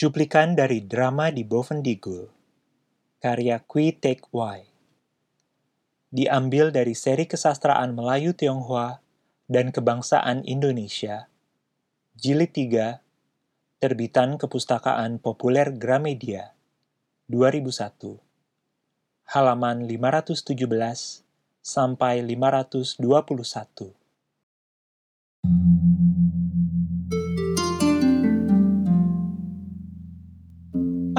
Cuplikan 0.00 0.56
dari 0.56 0.80
drama 0.80 1.28
di 1.28 1.44
Bovendigul, 1.44 2.24
karya 3.20 3.60
Kui 3.60 3.92
Tek 3.92 4.32
Wai. 4.32 4.64
Diambil 6.08 6.72
dari 6.72 6.96
seri 6.96 7.28
kesastraan 7.28 7.92
Melayu 7.92 8.32
Tionghoa 8.32 9.04
dan 9.44 9.68
Kebangsaan 9.68 10.48
Indonesia, 10.48 11.28
Jilid 12.16 12.48
3, 12.48 13.04
terbitan 13.76 14.40
Kepustakaan 14.40 15.20
Populer 15.20 15.68
Gramedia, 15.68 16.56
2001, 17.28 18.24
halaman 19.36 19.84
517 19.84 21.28
sampai 21.60 22.24
521. 22.24 24.00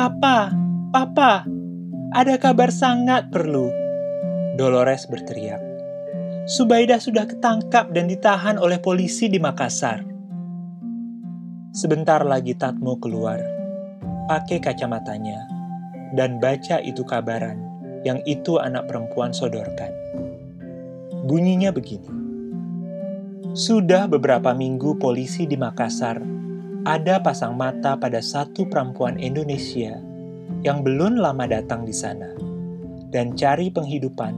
Papa, 0.02 0.50
Papa, 0.90 1.46
ada 2.10 2.34
kabar 2.41 2.73
sangat 2.73 3.30
perlu. 3.30 3.70
Dolores 4.57 5.05
berteriak. 5.05 5.62
Subaidah 6.49 6.98
sudah 6.98 7.30
ketangkap 7.30 7.94
dan 7.94 8.10
ditahan 8.10 8.57
oleh 8.57 8.82
polisi 8.82 9.29
di 9.29 9.38
Makassar. 9.38 10.02
Sebentar 11.70 12.26
lagi 12.26 12.57
Tatmo 12.57 12.98
keluar, 12.98 13.46
pakai 14.26 14.57
kacamatanya, 14.57 15.46
dan 16.18 16.41
baca 16.41 16.82
itu 16.82 17.05
kabaran 17.05 17.62
yang 18.02 18.26
itu 18.26 18.57
anak 18.57 18.90
perempuan 18.90 19.29
sodorkan. 19.29 19.94
Bunyinya 21.29 21.70
begini. 21.70 22.10
Sudah 23.54 24.10
beberapa 24.10 24.49
minggu 24.57 24.98
polisi 24.98 25.46
di 25.46 25.62
Makassar 25.62 26.41
ada 26.82 27.21
pasang 27.21 27.54
mata 27.54 27.93
pada 27.93 28.18
satu 28.26 28.65
perempuan 28.65 29.21
Indonesia 29.21 30.01
yang 30.65 30.82
belum 30.82 31.21
lama 31.21 31.46
datang 31.46 31.85
di 31.85 31.93
sana 31.93 32.34
dan 33.13 33.38
cari 33.38 33.70
penghidupan 33.70 34.34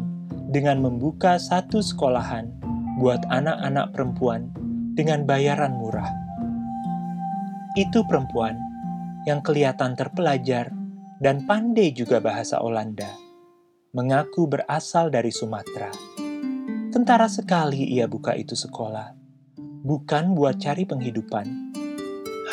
dengan 0.51 0.83
membuka 0.83 1.39
satu 1.39 1.79
sekolahan 1.79 2.51
buat 2.99 3.23
anak-anak 3.31 3.95
perempuan 3.95 4.51
dengan 4.91 5.23
bayaran 5.23 5.71
murah. 5.79 6.11
Itu 7.79 8.03
perempuan 8.11 8.59
yang 9.23 9.39
kelihatan 9.39 9.95
terpelajar 9.95 10.75
dan 11.23 11.47
pandai 11.47 11.95
juga 11.95 12.19
bahasa 12.19 12.59
Olanda, 12.59 13.07
mengaku 13.95 14.51
berasal 14.51 15.07
dari 15.07 15.31
Sumatera. 15.31 15.95
Tentara 16.91 17.31
sekali 17.31 17.87
ia 17.87 18.05
buka 18.05 18.35
itu 18.35 18.53
sekolah, 18.53 19.15
bukan 19.87 20.35
buat 20.35 20.59
cari 20.59 20.83
penghidupan, 20.83 21.62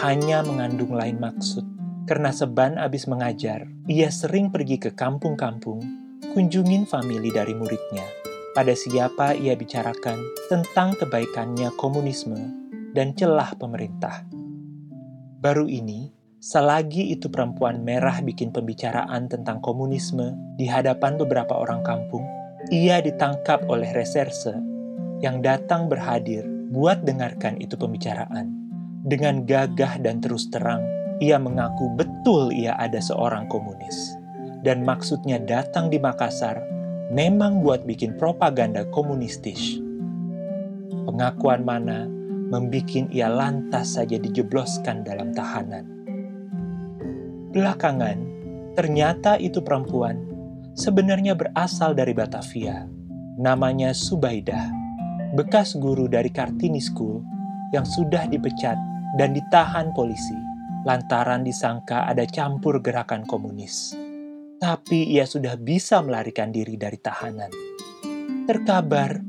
hanya 0.01 0.41
mengandung 0.41 0.97
lain 0.97 1.21
maksud. 1.21 1.63
Karena 2.09 2.33
seban 2.33 2.81
abis 2.81 3.05
mengajar, 3.05 3.69
ia 3.85 4.09
sering 4.09 4.49
pergi 4.49 4.81
ke 4.81 4.97
kampung-kampung, 4.97 5.85
kunjungin 6.33 6.89
famili 6.89 7.29
dari 7.29 7.53
muridnya. 7.53 8.03
Pada 8.57 8.73
siapa 8.73 9.37
ia 9.37 9.55
bicarakan 9.55 10.19
tentang 10.49 10.97
kebaikannya 10.97 11.71
komunisme 11.77 12.41
dan 12.97 13.13
celah 13.15 13.55
pemerintah. 13.61 14.25
Baru 15.39 15.69
ini, 15.69 16.11
selagi 16.41 17.15
itu 17.15 17.29
perempuan 17.31 17.85
merah 17.85 18.19
bikin 18.25 18.51
pembicaraan 18.51 19.29
tentang 19.29 19.61
komunisme 19.61 20.35
di 20.57 20.65
hadapan 20.67 21.21
beberapa 21.21 21.55
orang 21.55 21.85
kampung, 21.85 22.25
ia 22.73 22.99
ditangkap 23.05 23.69
oleh 23.69 23.93
reserse 23.93 24.57
yang 25.21 25.45
datang 25.45 25.87
berhadir 25.93 26.43
buat 26.73 27.05
dengarkan 27.05 27.61
itu 27.61 27.77
pembicaraan. 27.77 28.60
Dengan 29.01 29.49
gagah 29.49 29.97
dan 30.05 30.21
terus 30.21 30.53
terang, 30.53 30.85
ia 31.25 31.41
mengaku 31.41 31.89
betul 31.97 32.53
ia 32.53 32.77
ada 32.77 33.01
seorang 33.01 33.49
komunis. 33.49 34.17
Dan 34.61 34.85
maksudnya 34.85 35.41
datang 35.41 35.89
di 35.89 35.97
Makassar 35.97 36.61
memang 37.09 37.65
buat 37.65 37.89
bikin 37.89 38.21
propaganda 38.21 38.85
komunistis. 38.93 39.81
Pengakuan 41.09 41.65
mana 41.65 42.05
membuat 42.53 43.09
ia 43.09 43.33
lantas 43.33 43.97
saja 43.97 44.21
dijebloskan 44.21 45.01
dalam 45.01 45.33
tahanan. 45.33 45.89
Belakangan, 47.57 48.19
ternyata 48.77 49.41
itu 49.41 49.65
perempuan 49.65 50.29
sebenarnya 50.77 51.33
berasal 51.33 51.97
dari 51.97 52.13
Batavia. 52.13 52.85
Namanya 53.41 53.97
Subaidah, 53.97 54.69
bekas 55.33 55.73
guru 55.73 56.05
dari 56.05 56.29
Kartini 56.29 56.85
School 56.85 57.40
yang 57.71 57.87
sudah 57.87 58.27
dipecat 58.27 58.77
dan 59.19 59.35
ditahan 59.35 59.91
polisi 59.95 60.51
lantaran 60.85 61.45
disangka 61.45 62.09
ada 62.09 62.25
campur 62.25 62.81
gerakan 62.81 63.29
komunis. 63.29 63.93
Tapi 64.61 65.09
ia 65.09 65.25
sudah 65.25 65.57
bisa 65.57 66.05
melarikan 66.05 66.53
diri 66.53 66.77
dari 66.77 67.01
tahanan. 67.01 67.53
Terkabar, 68.45 69.21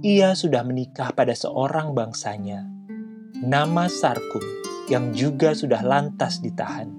ia 0.00 0.32
sudah 0.32 0.64
menikah 0.64 1.12
pada 1.12 1.36
seorang 1.36 1.92
bangsanya, 1.92 2.64
nama 3.44 3.88
Sarkum, 3.88 4.44
yang 4.88 5.12
juga 5.12 5.52
sudah 5.52 5.84
lantas 5.84 6.40
ditahan. 6.40 6.92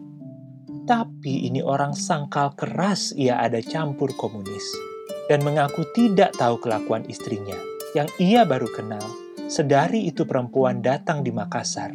Tapi 0.85 1.49
ini 1.49 1.65
orang 1.65 1.97
sangkal 1.97 2.53
keras 2.53 3.09
ia 3.17 3.41
ada 3.41 3.57
campur 3.65 4.13
komunis 4.13 4.65
dan 5.25 5.41
mengaku 5.41 5.81
tidak 5.97 6.37
tahu 6.37 6.61
kelakuan 6.61 7.01
istrinya 7.09 7.57
yang 7.97 8.05
ia 8.21 8.45
baru 8.45 8.69
kenal 8.69 9.24
sedari 9.45 10.09
itu 10.09 10.25
perempuan 10.25 10.81
datang 10.81 11.21
di 11.21 11.29
Makassar. 11.29 11.93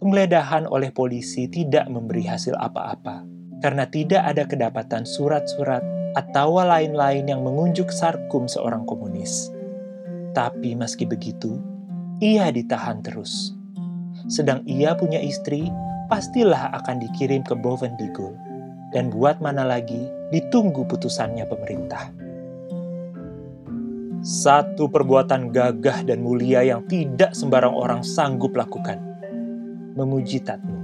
Penggeledahan 0.00 0.66
oleh 0.66 0.90
polisi 0.90 1.46
tidak 1.46 1.86
memberi 1.92 2.26
hasil 2.26 2.56
apa-apa 2.56 3.22
karena 3.62 3.86
tidak 3.86 4.22
ada 4.26 4.48
kedapatan 4.48 5.06
surat-surat 5.06 5.84
atau 6.18 6.58
lain-lain 6.58 7.28
yang 7.28 7.44
mengunjuk 7.44 7.92
Sarkum 7.92 8.50
seorang 8.50 8.82
komunis. 8.88 9.52
Tapi 10.32 10.74
meski 10.74 11.04
begitu, 11.04 11.60
ia 12.18 12.48
ditahan 12.48 13.04
terus. 13.04 13.52
Sedang 14.26 14.64
ia 14.64 14.96
punya 14.96 15.20
istri, 15.20 15.68
pastilah 16.08 16.72
akan 16.82 16.96
dikirim 17.00 17.44
ke 17.44 17.52
Bovendigul. 17.54 18.34
Dan 18.92 19.08
buat 19.08 19.40
mana 19.40 19.64
lagi, 19.64 20.04
ditunggu 20.32 20.84
putusannya 20.84 21.48
pemerintah. 21.48 22.21
Satu 24.22 24.86
perbuatan 24.86 25.50
gagah 25.50 26.06
dan 26.06 26.22
mulia 26.22 26.62
yang 26.62 26.86
tidak 26.86 27.34
sembarang 27.34 27.74
orang 27.74 28.06
sanggup 28.06 28.54
lakukan. 28.54 29.02
Memuji 29.98 30.38
Tatmu. 30.38 30.78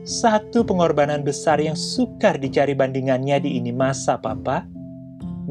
Satu 0.00 0.64
pengorbanan 0.64 1.20
besar 1.20 1.60
yang 1.60 1.76
sukar 1.76 2.40
dicari 2.40 2.72
bandingannya 2.72 3.44
di 3.44 3.60
ini 3.60 3.76
masa, 3.76 4.16
Papa, 4.16 4.64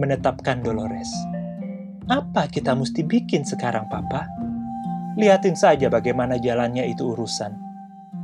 menetapkan 0.02 0.66
Dolores. 0.66 1.14
Apa 2.10 2.50
kita 2.50 2.74
mesti 2.74 3.06
bikin 3.06 3.46
sekarang, 3.46 3.86
Papa? 3.86 4.26
Lihatin 5.22 5.54
saja 5.54 5.94
bagaimana 5.94 6.42
jalannya 6.42 6.90
itu 6.90 7.06
urusan. 7.14 7.54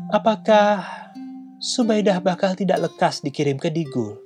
Apakah 0.09 0.89
Subaidah 1.61 2.17
bakal 2.17 2.57
tidak 2.57 2.81
lekas 2.81 3.21
dikirim 3.21 3.61
ke 3.61 3.69
Digul? 3.69 4.17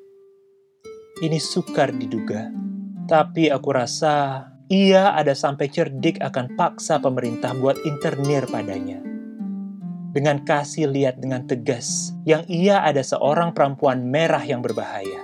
Ini 1.20 1.36
sukar 1.44 1.92
diduga 1.92 2.65
tapi 3.06 3.54
aku 3.54 3.70
rasa 3.70 4.46
ia 4.66 5.14
ada 5.14 5.38
sampai 5.38 5.70
cerdik 5.70 6.18
akan 6.22 6.58
paksa 6.58 6.98
pemerintah 6.98 7.54
buat 7.54 7.78
internir 7.86 8.50
padanya. 8.50 8.98
Dengan 10.16 10.42
kasih 10.48 10.90
lihat 10.90 11.20
dengan 11.22 11.46
tegas 11.46 12.16
yang 12.24 12.48
ia 12.50 12.82
ada 12.82 13.04
seorang 13.04 13.52
perempuan 13.52 14.08
merah 14.10 14.42
yang 14.42 14.64
berbahaya. 14.64 15.22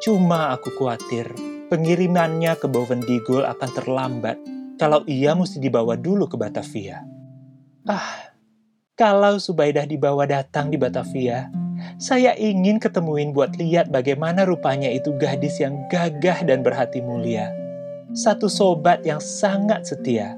Cuma 0.00 0.54
aku 0.54 0.72
khawatir 0.78 1.28
pengirimannya 1.68 2.56
ke 2.56 2.70
Bovendigul 2.70 3.44
akan 3.44 3.70
terlambat 3.76 4.38
kalau 4.78 5.04
ia 5.04 5.36
mesti 5.36 5.58
dibawa 5.58 5.98
dulu 5.98 6.30
ke 6.30 6.38
Batavia. 6.38 7.02
Ah, 7.82 8.30
kalau 8.94 9.42
Subaidah 9.42 9.84
dibawa 9.84 10.24
datang 10.24 10.70
di 10.70 10.78
Batavia, 10.78 11.50
saya 12.02 12.34
ingin 12.34 12.82
ketemuin 12.82 13.30
buat 13.30 13.54
lihat 13.62 13.94
bagaimana 13.94 14.42
rupanya 14.42 14.90
itu 14.90 15.14
gadis 15.22 15.62
yang 15.62 15.86
gagah 15.86 16.42
dan 16.42 16.66
berhati 16.66 16.98
mulia. 16.98 17.54
Satu 18.10 18.50
sobat 18.50 19.06
yang 19.06 19.22
sangat 19.22 19.86
setia. 19.86 20.34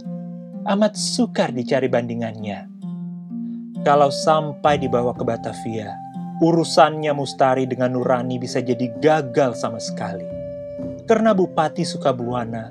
Amat 0.69 0.93
sukar 0.93 1.57
dicari 1.57 1.89
bandingannya. 1.89 2.69
Kalau 3.81 4.13
sampai 4.13 4.77
dibawa 4.77 5.17
ke 5.17 5.25
Batavia, 5.25 5.97
urusannya 6.45 7.17
Mustari 7.17 7.65
dengan 7.65 7.97
Nurani 7.97 8.37
bisa 8.37 8.61
jadi 8.61 8.93
gagal 9.01 9.57
sama 9.57 9.81
sekali. 9.81 10.29
Karena 11.09 11.33
Bupati 11.33 11.81
Sukabuana 11.81 12.69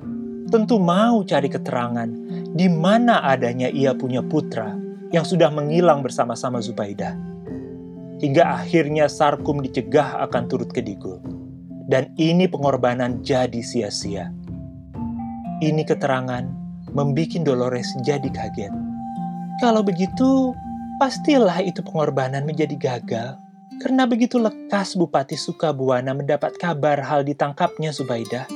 tentu 0.54 0.78
mau 0.78 1.26
cari 1.26 1.50
keterangan 1.50 2.10
di 2.54 2.70
mana 2.70 3.26
adanya 3.26 3.74
ia 3.74 3.98
punya 3.98 4.22
putra 4.22 4.78
yang 5.10 5.26
sudah 5.26 5.50
menghilang 5.50 6.06
bersama-sama 6.06 6.62
Zubaidah. 6.62 7.33
Hingga 8.24 8.64
akhirnya 8.64 9.12
Sarkum 9.12 9.60
dicegah 9.60 10.24
akan 10.24 10.48
turut 10.48 10.72
ke 10.72 10.80
Digul. 10.80 11.20
Dan 11.92 12.16
ini 12.16 12.48
pengorbanan 12.48 13.20
jadi 13.20 13.60
sia-sia. 13.60 14.32
Ini 15.60 15.84
keterangan 15.84 16.48
membuat 16.96 17.44
Dolores 17.44 17.92
jadi 18.08 18.32
kaget. 18.32 18.72
Kalau 19.60 19.84
begitu, 19.84 20.56
pastilah 21.04 21.60
itu 21.68 21.84
pengorbanan 21.84 22.48
menjadi 22.48 22.80
gagal. 22.80 23.36
Karena 23.84 24.08
begitu 24.08 24.40
lekas 24.40 24.96
Bupati 24.96 25.36
Sukabuana 25.36 26.16
mendapat 26.16 26.56
kabar 26.56 27.04
hal 27.04 27.28
ditangkapnya 27.28 27.92
Zubaidah, 27.92 28.48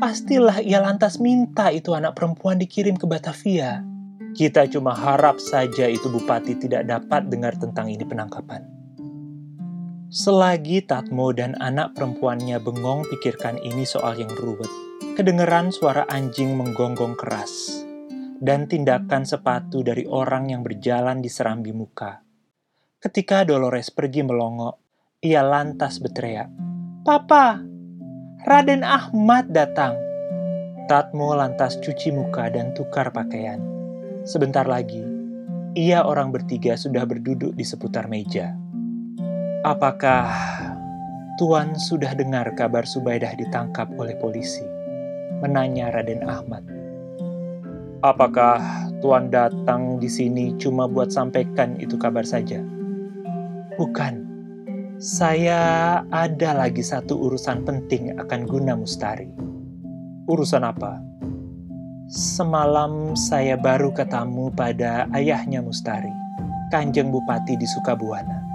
pastilah 0.00 0.64
ia 0.64 0.80
lantas 0.80 1.20
minta 1.20 1.68
itu 1.68 1.92
anak 1.92 2.16
perempuan 2.16 2.56
dikirim 2.56 2.96
ke 2.96 3.04
Batavia. 3.04 3.84
Kita 4.32 4.64
cuma 4.72 4.96
harap 4.96 5.36
saja 5.36 5.84
itu 5.84 6.08
bupati 6.08 6.56
tidak 6.56 6.88
dapat 6.88 7.28
dengar 7.28 7.52
tentang 7.60 7.92
ini 7.92 8.00
penangkapan. 8.00 8.64
Selagi 10.12 10.84
Tatmo 10.84 11.32
dan 11.32 11.56
anak 11.56 11.96
perempuannya 11.96 12.60
bengong 12.60 13.08
pikirkan 13.08 13.56
ini 13.64 13.88
soal 13.88 14.20
yang 14.20 14.28
ruwet, 14.36 14.68
kedengeran 15.16 15.72
suara 15.72 16.04
anjing 16.04 16.52
menggonggong 16.52 17.16
keras 17.16 17.80
dan 18.36 18.68
tindakan 18.68 19.24
sepatu 19.24 19.80
dari 19.80 20.04
orang 20.04 20.52
yang 20.52 20.60
berjalan 20.60 21.24
di 21.24 21.32
serambi 21.32 21.72
muka. 21.72 22.20
Ketika 23.00 23.48
Dolores 23.48 23.88
pergi 23.88 24.20
melongok, 24.20 24.76
ia 25.24 25.40
lantas 25.40 25.96
berteriak, 25.96 26.52
Papa, 27.08 27.64
Raden 28.44 28.84
Ahmad 28.84 29.48
datang. 29.48 29.96
Tatmo 30.92 31.32
lantas 31.32 31.80
cuci 31.80 32.12
muka 32.12 32.52
dan 32.52 32.76
tukar 32.76 33.16
pakaian. 33.16 33.64
Sebentar 34.28 34.68
lagi, 34.68 35.00
ia 35.72 36.04
orang 36.04 36.28
bertiga 36.36 36.76
sudah 36.76 37.08
berduduk 37.08 37.56
di 37.56 37.64
seputar 37.64 38.12
meja. 38.12 38.61
Apakah 39.62 40.26
Tuan 41.38 41.78
sudah 41.78 42.18
dengar 42.18 42.50
kabar 42.58 42.82
Subaidah 42.82 43.30
ditangkap 43.38 43.86
oleh 43.94 44.18
polisi? 44.18 44.66
Menanya 45.38 45.94
Raden 45.94 46.26
Ahmad. 46.26 46.66
Apakah 48.02 48.58
Tuan 48.98 49.30
datang 49.30 50.02
di 50.02 50.10
sini 50.10 50.58
cuma 50.58 50.90
buat 50.90 51.14
sampaikan 51.14 51.78
itu 51.78 51.94
kabar 51.94 52.26
saja? 52.26 52.58
Bukan. 53.78 54.26
Saya 54.98 56.02
ada 56.10 56.58
lagi 56.58 56.82
satu 56.82 57.30
urusan 57.30 57.62
penting 57.62 58.18
akan 58.18 58.50
guna 58.50 58.74
Mustari. 58.74 59.30
Urusan 60.26 60.66
apa? 60.66 60.98
Semalam 62.10 63.14
saya 63.14 63.54
baru 63.54 63.94
ketemu 63.94 64.50
pada 64.58 65.06
ayahnya 65.14 65.62
Mustari, 65.62 66.10
Kanjeng 66.74 67.14
Bupati 67.14 67.54
di 67.54 67.66
Sukabuana. 67.70 68.51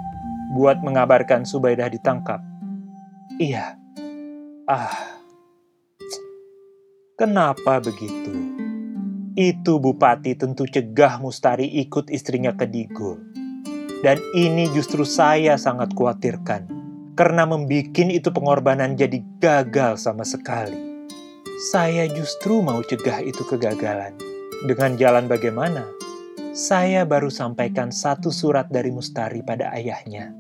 Buat 0.55 0.79
mengabarkan 0.85 1.43
Subaidah 1.43 1.91
ditangkap. 1.91 2.39
Iya. 3.41 3.75
Ah. 4.67 5.19
Kenapa 7.17 7.81
begitu? 7.81 8.57
itu 9.37 9.77
bupati 9.77 10.33
tentu 10.33 10.65
cegah 10.65 11.21
Mustari 11.21 11.69
ikut 11.85 12.09
istrinya 12.09 12.57
ke 12.57 12.65
Digul. 12.65 13.21
Dan 14.01 14.17
ini 14.33 14.65
justru 14.73 15.05
saya 15.05 15.61
sangat 15.61 15.93
khawatirkan, 15.93 16.65
karena 17.13 17.45
membuat 17.45 17.93
itu 17.93 18.29
pengorbanan 18.33 18.97
jadi 18.97 19.21
gagal 19.37 20.01
sama 20.01 20.25
sekali. 20.25 21.05
Saya 21.69 22.09
justru 22.09 22.65
mau 22.65 22.81
cegah 22.81 23.21
itu 23.21 23.45
kegagalan. 23.45 24.17
Dengan 24.65 24.97
jalan 24.97 25.29
bagaimana? 25.29 25.85
Saya 26.57 27.05
baru 27.05 27.29
sampaikan 27.29 27.93
satu 27.93 28.33
surat 28.33 28.65
dari 28.73 28.89
Mustari 28.89 29.45
pada 29.45 29.69
ayahnya. 29.77 30.33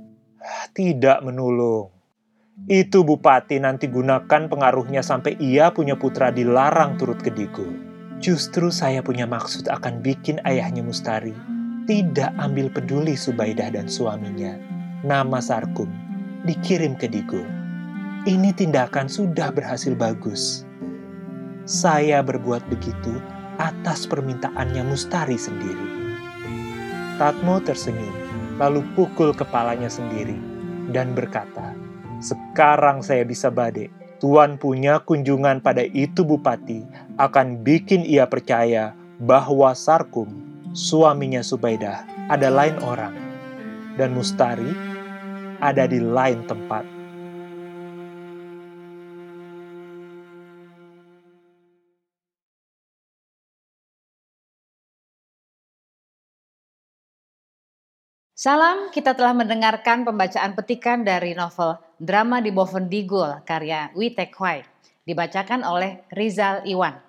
Tidak 0.73 1.21
menolong. 1.21 1.93
Itu 2.65 3.05
bupati 3.05 3.61
nanti 3.61 3.85
gunakan 3.85 4.49
pengaruhnya 4.49 5.05
sampai 5.05 5.37
ia 5.37 5.69
punya 5.69 5.93
putra 5.93 6.33
dilarang 6.33 6.97
turut 6.97 7.21
ke 7.21 7.29
Digul. 7.29 7.69
Justru 8.17 8.73
saya 8.73 9.05
punya 9.05 9.29
maksud 9.29 9.69
akan 9.69 10.01
bikin 10.01 10.41
ayahnya 10.41 10.81
Mustari 10.81 11.37
tidak 11.85 12.33
ambil 12.41 12.73
peduli 12.73 13.13
Subaidah 13.13 13.69
dan 13.69 13.85
suaminya. 13.85 14.57
Nama 15.05 15.37
Sarkum 15.37 15.93
dikirim 16.49 16.97
ke 16.97 17.05
Digo. 17.05 17.45
Ini 18.25 18.57
tindakan 18.57 19.05
sudah 19.05 19.53
berhasil 19.53 19.93
bagus. 19.93 20.65
Saya 21.69 22.25
berbuat 22.25 22.65
begitu 22.73 23.21
atas 23.61 24.09
permintaannya 24.09 24.81
Mustari 24.81 25.37
sendiri. 25.37 26.06
Tatmo 27.17 27.57
tersenyum, 27.61 28.13
lalu 28.61 28.85
pukul 28.93 29.33
kepalanya 29.33 29.89
sendiri 29.89 30.37
dan 30.93 31.17
berkata, 31.17 31.73
"Sekarang 32.21 33.01
saya 33.01 33.25
bisa 33.25 33.49
badek 33.49 33.89
Tuan 34.17 34.57
punya 34.57 34.97
kunjungan 35.05 35.61
pada 35.61 35.85
itu 35.85 36.25
bupati 36.25 36.81
akan 37.21 37.61
bikin 37.61 38.01
ia 38.01 38.25
percaya 38.25 38.97
bahwa 39.21 39.77
Sarkum, 39.77 40.25
suaminya 40.73 41.45
Subaidah, 41.45 42.01
ada 42.25 42.49
lain 42.49 42.81
orang, 42.81 43.13
dan 43.93 44.17
Mustari 44.17 44.73
ada 45.61 45.85
di 45.85 46.01
lain 46.01 46.41
tempat. 46.49 46.96
Salam, 58.37 58.93
kita 58.93 59.17
telah 59.17 59.33
mendengarkan 59.33 60.05
pembacaan 60.05 60.53
petikan 60.53 61.01
dari 61.01 61.33
novel 61.33 61.73
Drama 61.97 62.37
di 62.37 62.53
Bovendigul 62.53 63.41
karya 63.41 63.89
Witek 63.97 64.37
Hwai, 64.37 64.61
dibacakan 65.09 65.65
oleh 65.65 66.05
Rizal 66.13 66.61
Iwan. 66.69 67.01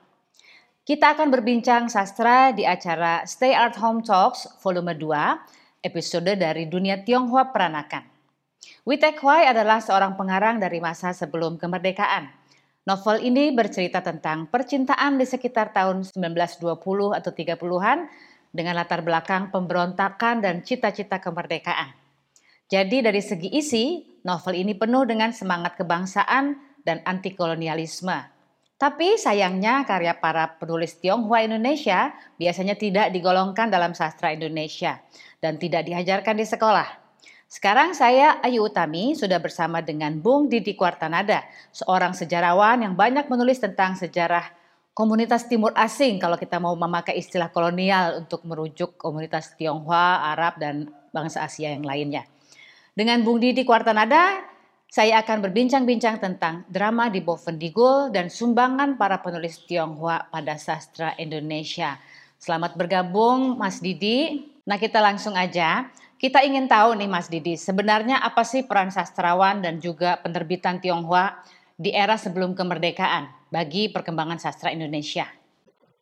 Kita 0.89 1.13
akan 1.13 1.29
berbincang 1.29 1.93
sastra 1.93 2.57
di 2.57 2.65
acara 2.65 3.29
Stay 3.29 3.53
Art 3.53 3.77
Home 3.77 4.01
Talks 4.01 4.49
volume 4.65 4.97
2, 4.97 5.85
episode 5.85 6.33
dari 6.33 6.65
Dunia 6.65 7.05
Tionghoa 7.05 7.53
Peranakan. 7.53 8.09
Witek 8.89 9.21
Hwai 9.21 9.53
adalah 9.53 9.85
seorang 9.85 10.17
pengarang 10.17 10.57
dari 10.57 10.81
masa 10.81 11.13
sebelum 11.13 11.61
kemerdekaan. 11.61 12.33
Novel 12.89 13.21
ini 13.21 13.53
bercerita 13.53 14.01
tentang 14.01 14.49
percintaan 14.49 15.21
di 15.21 15.29
sekitar 15.29 15.77
tahun 15.77 16.09
1920 16.09 16.73
atau 17.13 17.31
30-an 17.37 18.09
dengan 18.53 18.77
latar 18.77 19.05
belakang 19.05 19.53
pemberontakan 19.53 20.41
dan 20.41 20.65
cita-cita 20.65 21.21
kemerdekaan. 21.21 21.93
Jadi 22.69 23.01
dari 23.01 23.23
segi 23.25 23.49
isi, 23.57 24.05
novel 24.25 24.61
ini 24.61 24.77
penuh 24.77 25.09
dengan 25.09 25.33
semangat 25.33 25.81
kebangsaan 25.81 26.57
dan 26.85 27.01
anti 27.09 27.33
kolonialisme. 27.33 28.39
Tapi 28.79 29.19
sayangnya 29.19 29.83
karya 29.83 30.15
para 30.15 30.55
penulis 30.55 30.95
Tionghoa 31.03 31.43
Indonesia 31.43 32.15
biasanya 32.39 32.79
tidak 32.79 33.11
digolongkan 33.11 33.75
dalam 33.75 33.91
sastra 33.91 34.31
Indonesia 34.31 35.03
dan 35.43 35.59
tidak 35.59 35.83
diajarkan 35.89 36.39
di 36.39 36.47
sekolah. 36.47 36.87
Sekarang 37.49 37.97
saya 37.97 38.39
Ayu 38.45 38.69
Utami 38.69 39.17
sudah 39.17 39.41
bersama 39.41 39.81
dengan 39.81 40.21
Bung 40.21 40.53
Didi 40.53 40.77
Kuartanada, 40.77 41.43
seorang 41.73 42.13
sejarawan 42.13 42.85
yang 42.85 42.95
banyak 42.95 43.27
menulis 43.27 43.57
tentang 43.59 43.97
sejarah 43.97 44.47
komunitas 44.99 45.47
timur 45.47 45.71
asing 45.79 46.19
kalau 46.19 46.35
kita 46.35 46.59
mau 46.59 46.75
memakai 46.75 47.15
istilah 47.15 47.55
kolonial 47.55 48.27
untuk 48.27 48.43
merujuk 48.43 48.99
komunitas 48.99 49.55
Tionghoa, 49.55 50.35
Arab, 50.35 50.59
dan 50.59 50.91
bangsa 51.15 51.47
Asia 51.47 51.71
yang 51.71 51.87
lainnya. 51.87 52.27
Dengan 52.99 53.23
Bung 53.23 53.39
Didi 53.39 53.63
Kuartanada, 53.63 54.43
saya 54.91 55.23
akan 55.23 55.39
berbincang-bincang 55.39 56.19
tentang 56.19 56.67
drama 56.67 57.07
di 57.15 57.23
Bovendigul 57.23 58.11
dan 58.11 58.27
sumbangan 58.27 58.99
para 58.99 59.23
penulis 59.23 59.63
Tionghoa 59.71 60.35
pada 60.35 60.59
sastra 60.59 61.15
Indonesia. 61.15 61.95
Selamat 62.43 62.75
bergabung 62.75 63.55
Mas 63.55 63.79
Didi. 63.79 64.51
Nah 64.67 64.83
kita 64.83 64.99
langsung 64.99 65.39
aja. 65.39 65.87
Kita 66.19 66.43
ingin 66.43 66.67
tahu 66.67 66.99
nih 66.99 67.07
Mas 67.07 67.31
Didi, 67.31 67.55
sebenarnya 67.55 68.19
apa 68.19 68.43
sih 68.43 68.67
peran 68.67 68.91
sastrawan 68.91 69.63
dan 69.63 69.79
juga 69.79 70.19
penerbitan 70.19 70.83
Tionghoa 70.83 71.39
di 71.79 71.95
era 71.95 72.19
sebelum 72.19 72.59
kemerdekaan? 72.59 73.38
Bagi 73.49 73.89
perkembangan 73.93 74.41
sastra 74.41 74.73
Indonesia? 74.73 75.29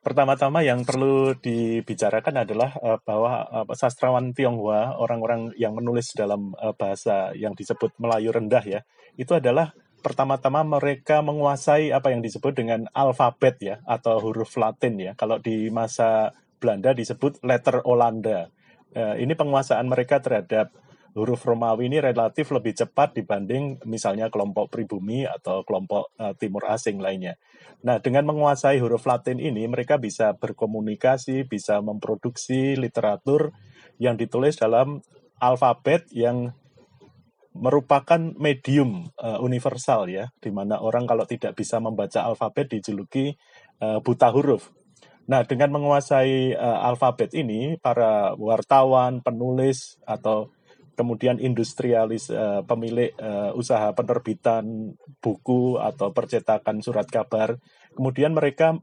Pertama-tama 0.07 0.62
yang 0.62 0.87
perlu 0.87 1.35
dibicarakan 1.35 2.47
adalah 2.47 2.79
uh, 2.79 2.95
bahwa 3.03 3.43
uh, 3.50 3.75
sastrawan 3.75 4.31
Tionghoa, 4.31 4.95
orang-orang 5.03 5.50
yang 5.59 5.75
menulis 5.75 6.15
dalam 6.15 6.55
uh, 6.62 6.71
bahasa 6.79 7.35
yang 7.35 7.59
disebut 7.59 7.91
Melayu 7.99 8.31
rendah 8.31 8.62
ya, 8.62 8.81
itu 9.19 9.35
adalah 9.35 9.75
pertama-tama 10.07 10.62
mereka 10.62 11.26
menguasai 11.26 11.91
apa 11.91 12.15
yang 12.15 12.23
disebut 12.23 12.55
dengan 12.55 12.87
alfabet 12.95 13.59
ya 13.59 13.76
atau 13.83 14.23
huruf 14.23 14.55
Latin 14.55 14.95
ya. 14.95 15.12
Kalau 15.19 15.43
di 15.43 15.75
masa 15.75 16.31
Belanda 16.62 16.95
disebut 16.95 17.43
letter 17.43 17.83
Olanda. 17.83 18.47
Ini 18.97 19.29
penguasaan 19.37 19.93
mereka 19.93 20.25
terhadap 20.25 20.73
huruf 21.16 21.49
Romawi 21.49 21.88
ini 21.88 21.96
relatif 21.96 22.52
lebih 22.52 22.76
cepat 22.76 23.16
dibanding 23.16 23.80
misalnya 23.88 24.28
kelompok 24.28 24.68
pribumi 24.68 25.25
atau 25.25 25.64
kelompok 25.64 26.12
uh, 26.20 26.37
timur 26.37 26.68
asing 26.68 27.00
lainnya. 27.00 27.40
Nah, 27.80 28.04
dengan 28.04 28.28
menguasai 28.28 28.76
huruf 28.85 29.08
Latin 29.08 29.40
ini, 29.40 29.64
mereka 29.64 29.96
bisa 29.96 30.37
berkomunikasi, 30.37 31.49
bisa 31.49 31.80
memproduksi 31.80 32.76
literatur 32.76 33.56
yang 33.96 34.20
ditulis 34.20 34.61
dalam 34.61 35.00
alfabet 35.40 36.04
yang 36.12 36.52
merupakan 37.56 38.20
medium 38.37 39.08
uh, 39.16 39.40
universal 39.40 40.12
ya, 40.12 40.28
di 40.37 40.52
mana 40.52 40.85
orang 40.85 41.08
kalau 41.08 41.25
tidak 41.25 41.56
bisa 41.56 41.80
membaca 41.80 42.28
alfabet 42.28 42.68
dijuluki 42.76 43.32
uh, 43.80 44.04
buta 44.04 44.28
huruf. 44.28 44.68
Nah, 45.26 45.49
dengan 45.49 45.80
menguasai 45.80 46.52
uh, 46.52 46.87
alfabet 46.87 47.32
ini, 47.32 47.80
para 47.80 48.37
wartawan, 48.37 49.25
penulis, 49.25 49.96
atau 50.04 50.52
kemudian 50.97 51.37
industrialis 51.37 52.33
uh, 52.33 52.65
pemilik 52.65 53.12
uh, 53.21 53.53
usaha 53.53 53.93
penerbitan 53.93 54.97
buku 55.21 55.76
atau 55.76 56.11
percetakan 56.17 56.81
surat 56.81 57.05
kabar, 57.07 57.61
kemudian 57.93 58.33
mereka 58.33 58.81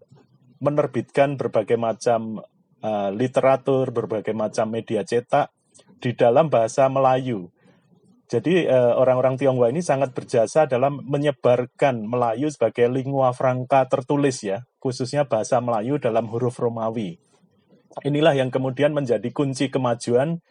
menerbitkan 0.62 1.36
berbagai 1.36 1.76
macam 1.76 2.46
uh, 2.86 3.10
literatur, 3.12 3.90
berbagai 3.90 4.38
macam 4.38 4.70
media 4.70 5.02
cetak 5.02 5.50
di 6.00 6.14
dalam 6.14 6.54
bahasa 6.54 6.86
Melayu. 6.88 7.50
Jadi 8.24 8.66
orang-orang 8.72 9.38
Tionghoa 9.38 9.70
ini 9.70 9.86
sangat 9.86 10.18
berjasa 10.18 10.66
dalam 10.66 11.06
menyebarkan 11.06 12.02
Melayu 12.02 12.50
sebagai 12.50 12.90
lingua 12.90 13.30
franca 13.30 13.86
tertulis 13.86 14.42
ya, 14.42 14.66
khususnya 14.82 15.30
bahasa 15.30 15.62
Melayu 15.62 16.02
dalam 16.02 16.26
huruf 16.34 16.58
Romawi. 16.58 17.22
Inilah 18.02 18.34
yang 18.34 18.50
kemudian 18.50 18.90
menjadi 18.90 19.30
kunci 19.30 19.70
kemajuan 19.70 20.42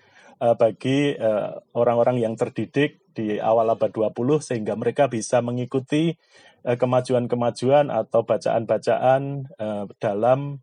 uh, 0.43 0.59
bagi 0.59 1.15
uh, 1.15 1.63
orang-orang 1.79 2.19
yang 2.19 2.35
terdidik 2.35 2.99
di 3.15 3.39
awal 3.39 3.71
abad 3.71 3.95
20 3.95 4.43
sehingga 4.43 4.75
mereka 4.75 5.07
bisa 5.07 5.39
mengikuti 5.39 6.19
uh, 6.67 6.75
kemajuan-kemajuan 6.75 7.95
atau 7.95 8.27
bacaan-bacaan 8.27 9.47
uh, 9.63 9.85
dalam 10.03 10.59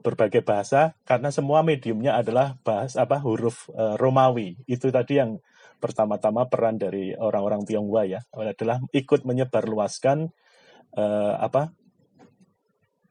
berbagai 0.00 0.46
bahasa 0.46 0.94
karena 1.02 1.34
semua 1.34 1.66
mediumnya 1.66 2.14
adalah 2.16 2.56
bahas 2.62 2.94
apa 2.96 3.20
huruf 3.20 3.68
uh, 3.74 3.98
Romawi. 3.98 4.56
Itu 4.64 4.88
tadi 4.94 5.18
yang 5.18 5.42
pertama-tama 5.76 6.48
peran 6.48 6.80
dari 6.80 7.12
orang-orang 7.12 7.68
Tionghoa 7.68 8.08
ya 8.08 8.20
adalah 8.32 8.80
ikut 8.96 9.28
menyebarluaskan 9.28 10.32
uh, 10.96 11.34
apa 11.36 11.74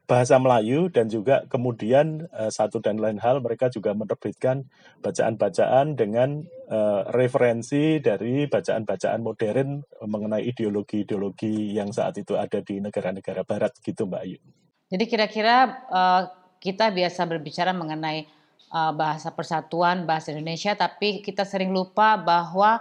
bahasa 0.06 0.38
Melayu 0.38 0.86
dan 0.86 1.10
juga 1.10 1.42
kemudian 1.50 2.30
uh, 2.30 2.46
satu 2.46 2.78
dan 2.78 3.02
lain 3.02 3.18
hal 3.18 3.42
mereka 3.42 3.66
juga 3.66 3.90
menerbitkan 3.90 4.70
bacaan-bacaan 5.02 5.98
dengan 5.98 6.46
uh, 6.70 7.10
referensi 7.10 7.98
dari 7.98 8.46
bacaan-bacaan 8.46 9.20
modern 9.20 9.82
mengenai 10.06 10.46
ideologi-ideologi 10.46 11.74
yang 11.74 11.90
saat 11.90 12.22
itu 12.22 12.38
ada 12.38 12.62
di 12.62 12.78
negara-negara 12.78 13.42
barat 13.42 13.74
gitu 13.82 14.06
Mbak 14.06 14.22
Ayu. 14.22 14.38
Jadi 14.86 15.04
kira-kira 15.10 15.82
uh, 15.90 16.22
kita 16.62 16.94
biasa 16.94 17.26
berbicara 17.26 17.74
mengenai 17.74 18.30
uh, 18.70 18.94
bahasa 18.94 19.34
persatuan 19.34 20.06
bahasa 20.06 20.30
Indonesia 20.30 20.78
tapi 20.78 21.22
kita 21.22 21.42
sering 21.42 21.74
lupa 21.74 22.14
bahwa 22.14 22.78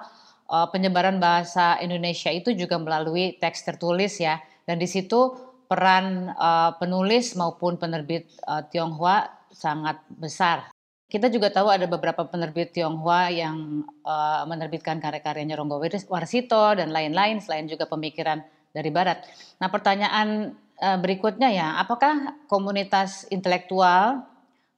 uh, 0.50 0.68
penyebaran 0.70 1.18
bahasa 1.18 1.82
Indonesia 1.82 2.30
itu 2.30 2.54
juga 2.54 2.78
melalui 2.78 3.38
teks 3.42 3.66
tertulis 3.66 4.22
ya 4.22 4.42
dan 4.66 4.82
di 4.82 4.86
situ 4.90 5.45
peran 5.66 6.32
uh, 6.34 6.74
penulis 6.78 7.34
maupun 7.34 7.76
penerbit 7.76 8.30
uh, 8.46 8.64
Tionghoa 8.66 9.30
sangat 9.52 10.02
besar. 10.10 10.70
Kita 11.06 11.30
juga 11.30 11.54
tahu 11.54 11.70
ada 11.70 11.86
beberapa 11.86 12.26
penerbit 12.26 12.74
Tionghoa 12.74 13.30
yang 13.30 13.86
uh, 14.04 14.44
menerbitkan 14.50 14.98
karya-karyanya 14.98 15.56
Ronggo 15.56 15.78
Warsito 16.10 16.74
dan 16.74 16.90
lain-lain 16.90 17.40
selain 17.40 17.70
juga 17.70 17.86
pemikiran 17.86 18.42
dari 18.74 18.90
barat. 18.90 19.22
Nah, 19.62 19.70
pertanyaan 19.70 20.58
uh, 20.82 20.98
berikutnya 20.98 21.54
ya, 21.54 21.68
apakah 21.80 22.42
komunitas 22.50 23.30
intelektual 23.30 24.26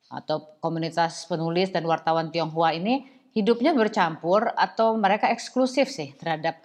atau 0.07 0.57
komunitas 0.63 1.27
penulis 1.27 1.71
dan 1.71 1.87
wartawan 1.87 2.31
Tionghoa 2.31 2.75
ini 2.75 3.07
hidupnya 3.37 3.71
bercampur 3.77 4.49
atau 4.57 4.97
mereka 4.97 5.29
eksklusif 5.29 5.93
sih 5.93 6.17
terhadap 6.17 6.57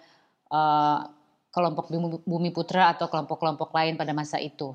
uh, 0.49 1.05
kelompok 1.53 1.93
Bumi 2.25 2.49
Putra 2.49 2.89
atau 2.89 3.07
kelompok-kelompok 3.07 3.69
lain 3.69 3.93
pada 3.93 4.11
masa 4.11 4.41
itu? 4.41 4.73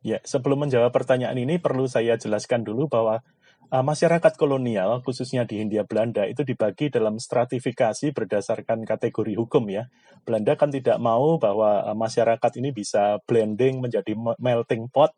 Ya, 0.00 0.24
sebelum 0.24 0.64
menjawab 0.64 0.94
pertanyaan 0.94 1.36
ini 1.36 1.60
perlu 1.60 1.84
saya 1.84 2.16
jelaskan 2.16 2.64
dulu 2.64 2.88
bahwa 2.88 3.20
uh, 3.68 3.84
masyarakat 3.84 4.32
kolonial 4.40 5.04
khususnya 5.04 5.44
di 5.44 5.60
Hindia 5.60 5.84
Belanda 5.84 6.24
itu 6.24 6.46
dibagi 6.46 6.88
dalam 6.88 7.20
stratifikasi 7.20 8.16
berdasarkan 8.16 8.88
kategori 8.88 9.36
hukum 9.36 9.68
ya. 9.68 9.92
Belanda 10.24 10.56
kan 10.56 10.72
tidak 10.72 10.96
mau 11.02 11.36
bahwa 11.36 11.84
uh, 11.84 11.96
masyarakat 11.98 12.52
ini 12.62 12.72
bisa 12.72 13.20
blending 13.28 13.84
menjadi 13.84 14.16
melting 14.40 14.88
pot 14.88 15.12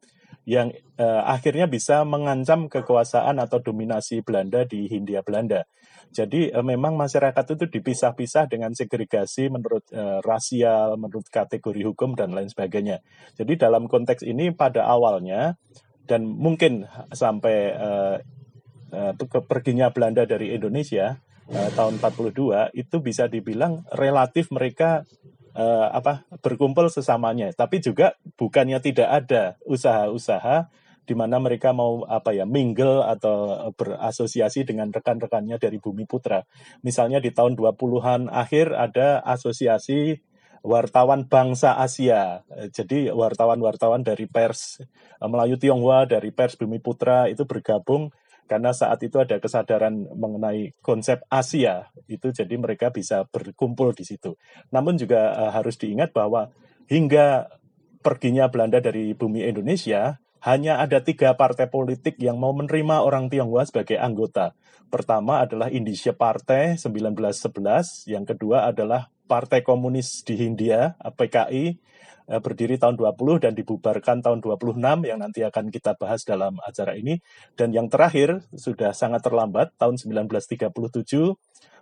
yang 0.48 0.72
uh, 0.96 1.22
akhirnya 1.28 1.68
bisa 1.68 2.02
mengancam 2.02 2.66
kekuasaan 2.66 3.38
atau 3.38 3.60
dominasi 3.60 4.24
Belanda 4.24 4.64
di 4.64 4.88
Hindia 4.88 5.20
Belanda. 5.20 5.68
Jadi 6.10 6.50
uh, 6.50 6.66
memang 6.66 6.98
masyarakat 6.98 7.54
itu 7.54 7.64
dipisah-pisah 7.70 8.50
dengan 8.50 8.74
segregasi 8.74 9.46
menurut 9.46 9.86
uh, 9.94 10.18
rasial, 10.26 10.98
menurut 10.98 11.30
kategori 11.30 11.86
hukum 11.86 12.18
dan 12.18 12.34
lain 12.34 12.50
sebagainya. 12.50 13.02
Jadi 13.38 13.54
dalam 13.54 13.86
konteks 13.86 14.26
ini 14.26 14.50
pada 14.50 14.90
awalnya 14.90 15.54
dan 16.10 16.26
mungkin 16.26 16.90
sampai 17.14 17.56
uh, 17.78 18.16
uh, 18.90 19.12
perginya 19.46 19.94
Belanda 19.94 20.26
dari 20.26 20.50
Indonesia 20.50 21.22
uh, 21.46 21.70
tahun 21.78 22.02
42 22.02 22.74
itu 22.74 22.96
bisa 22.98 23.30
dibilang 23.30 23.86
relatif 23.94 24.50
mereka 24.50 25.06
uh, 25.54 25.88
apa 25.94 26.26
berkumpul 26.42 26.90
sesamanya. 26.90 27.54
Tapi 27.54 27.78
juga 27.78 28.18
bukannya 28.34 28.82
tidak 28.82 29.08
ada 29.08 29.42
usaha-usaha 29.62 30.70
di 31.10 31.18
mana 31.18 31.42
mereka 31.42 31.74
mau 31.74 32.06
apa 32.06 32.30
ya 32.30 32.46
mingle 32.46 33.02
atau 33.02 33.74
berasosiasi 33.74 34.62
dengan 34.62 34.94
rekan-rekannya 34.94 35.58
dari 35.58 35.82
Bumi 35.82 36.06
Putra. 36.06 36.46
Misalnya 36.86 37.18
di 37.18 37.34
tahun 37.34 37.58
20-an 37.58 38.30
akhir 38.30 38.70
ada 38.70 39.18
asosiasi 39.26 40.22
wartawan 40.62 41.26
bangsa 41.26 41.74
Asia. 41.82 42.46
Jadi 42.70 43.10
wartawan-wartawan 43.10 44.06
dari 44.06 44.30
pers 44.30 44.78
Melayu 45.18 45.58
Tionghoa, 45.58 46.06
dari 46.06 46.30
pers 46.30 46.54
Bumi 46.54 46.78
Putra 46.78 47.26
itu 47.26 47.42
bergabung 47.42 48.14
karena 48.46 48.70
saat 48.70 49.02
itu 49.02 49.18
ada 49.18 49.38
kesadaran 49.42 50.10
mengenai 50.14 50.74
konsep 50.78 51.22
Asia 51.26 51.90
itu 52.06 52.30
jadi 52.30 52.54
mereka 52.54 52.94
bisa 52.94 53.26
berkumpul 53.26 53.94
di 53.98 54.06
situ. 54.06 54.38
Namun 54.70 54.94
juga 54.94 55.50
harus 55.50 55.74
diingat 55.74 56.14
bahwa 56.14 56.54
hingga 56.86 57.50
perginya 58.00 58.48
Belanda 58.50 58.80
dari 58.80 59.12
bumi 59.12 59.44
Indonesia 59.44 60.18
hanya 60.44 60.80
ada 60.80 61.04
tiga 61.04 61.36
partai 61.36 61.68
politik 61.68 62.16
yang 62.20 62.40
mau 62.40 62.52
menerima 62.56 63.04
orang 63.04 63.28
Tionghoa 63.28 63.68
sebagai 63.68 64.00
anggota. 64.00 64.56
Pertama 64.90 65.44
adalah 65.44 65.70
Indonesia 65.70 66.16
Partai 66.16 66.74
1911, 66.80 68.10
yang 68.10 68.26
kedua 68.26 68.66
adalah 68.68 69.08
Partai 69.30 69.62
Komunis 69.62 70.26
di 70.26 70.34
Hindia, 70.34 70.98
PKI, 70.98 71.78
Eh, 72.30 72.38
berdiri 72.38 72.78
tahun 72.78 72.94
20 72.94 73.42
dan 73.42 73.58
dibubarkan 73.58 74.22
tahun 74.22 74.38
26 74.38 75.02
yang 75.02 75.18
nanti 75.18 75.42
akan 75.42 75.66
kita 75.66 75.98
bahas 75.98 76.22
dalam 76.22 76.62
acara 76.62 76.94
ini. 76.94 77.18
Dan 77.58 77.74
yang 77.74 77.90
terakhir 77.90 78.46
sudah 78.54 78.94
sangat 78.94 79.26
terlambat 79.26 79.74
tahun 79.74 79.98
1937 79.98 80.70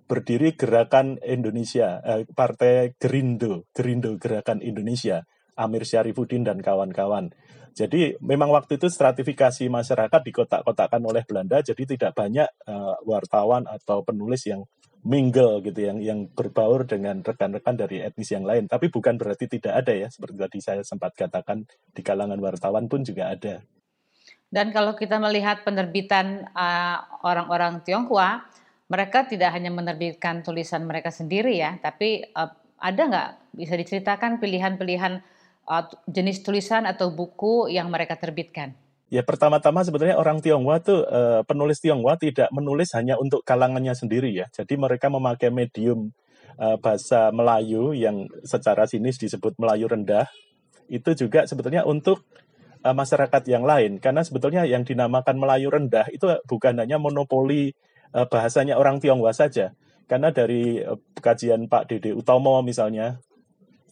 berdiri 0.09 0.57
Gerakan 0.57 1.21
Indonesia, 1.21 2.01
eh, 2.01 2.25
Partai 2.33 2.97
Gerindo, 2.97 3.69
Gerindo 3.77 4.17
Gerakan 4.17 4.65
Indonesia, 4.65 5.29
Amir 5.53 5.85
Syarifuddin 5.85 6.49
dan 6.49 6.65
kawan-kawan. 6.65 7.29
Jadi 7.79 8.19
memang 8.19 8.51
waktu 8.51 8.75
itu 8.75 8.91
stratifikasi 8.91 9.71
masyarakat 9.71 10.21
dikotak-kotakan 10.27 10.99
oleh 11.07 11.23
Belanda, 11.23 11.63
jadi 11.63 11.79
tidak 11.87 12.19
banyak 12.19 12.51
uh, 12.67 12.99
wartawan 13.07 13.71
atau 13.71 14.03
penulis 14.03 14.43
yang 14.51 14.67
mingle 15.07 15.63
gitu 15.63 15.87
yang 15.87 16.03
yang 16.03 16.27
berbaur 16.27 16.83
dengan 16.83 17.23
rekan-rekan 17.23 17.79
dari 17.79 18.03
etnis 18.03 18.35
yang 18.35 18.43
lain. 18.43 18.67
Tapi 18.67 18.91
bukan 18.91 19.15
berarti 19.15 19.47
tidak 19.47 19.87
ada 19.87 19.95
ya, 19.95 20.09
seperti 20.11 20.35
tadi 20.35 20.59
saya 20.59 20.83
sempat 20.83 21.15
katakan 21.15 21.63
di 21.95 22.03
kalangan 22.03 22.43
wartawan 22.43 22.91
pun 22.91 23.07
juga 23.07 23.31
ada. 23.31 23.63
Dan 24.51 24.75
kalau 24.75 24.99
kita 24.99 25.23
melihat 25.23 25.63
penerbitan 25.63 26.51
uh, 26.59 26.99
orang-orang 27.23 27.87
Tionghoa, 27.87 28.43
mereka 28.91 29.23
tidak 29.31 29.55
hanya 29.55 29.71
menerbitkan 29.71 30.43
tulisan 30.43 30.83
mereka 30.83 31.15
sendiri 31.15 31.55
ya, 31.55 31.79
tapi 31.79 32.27
uh, 32.35 32.51
ada 32.83 33.03
nggak 33.07 33.31
bisa 33.55 33.79
diceritakan 33.79 34.43
pilihan-pilihan 34.43 35.23
uh, 35.23 35.38
jenis 36.09 36.41
tulisan 36.41 36.89
atau 36.89 37.13
buku 37.13 37.69
yang 37.69 37.93
mereka 37.93 38.17
terbitkan? 38.17 38.73
Ya 39.09 39.25
pertama-tama 39.25 39.81
sebetulnya 39.85 40.21
orang 40.21 40.45
Tionghoa 40.45 40.85
tuh 40.85 41.01
uh, 41.09 41.41
penulis 41.49 41.81
Tionghoa 41.81 42.21
tidak 42.21 42.53
menulis 42.53 42.93
hanya 42.93 43.17
untuk 43.17 43.41
kalangannya 43.41 43.97
sendiri 43.97 44.29
ya. 44.37 44.53
Jadi 44.53 44.77
mereka 44.77 45.09
memakai 45.09 45.49
medium 45.49 46.13
uh, 46.61 46.77
bahasa 46.77 47.33
Melayu 47.33 47.97
yang 47.97 48.29
secara 48.45 48.85
sinis 48.85 49.17
disebut 49.17 49.57
Melayu 49.57 49.89
rendah 49.89 50.29
itu 50.93 51.17
juga 51.17 51.49
sebetulnya 51.49 51.89
untuk 51.89 52.21
uh, 52.85 52.93
masyarakat 52.93 53.49
yang 53.49 53.65
lain 53.65 53.97
karena 53.97 54.21
sebetulnya 54.21 54.69
yang 54.69 54.85
dinamakan 54.85 55.41
Melayu 55.41 55.73
rendah 55.73 56.05
itu 56.13 56.29
bukan 56.45 56.77
hanya 56.81 57.01
monopoli 57.01 57.73
bahasanya 58.09 58.81
orang 58.81 59.05
Tionghoa 59.05 59.37
saja. 59.37 59.77
Karena 60.09 60.33
dari 60.33 60.81
kajian 61.21 61.69
Pak 61.69 61.93
Dede 61.93 62.17
Utomo 62.17 62.65
misalnya, 62.65 63.21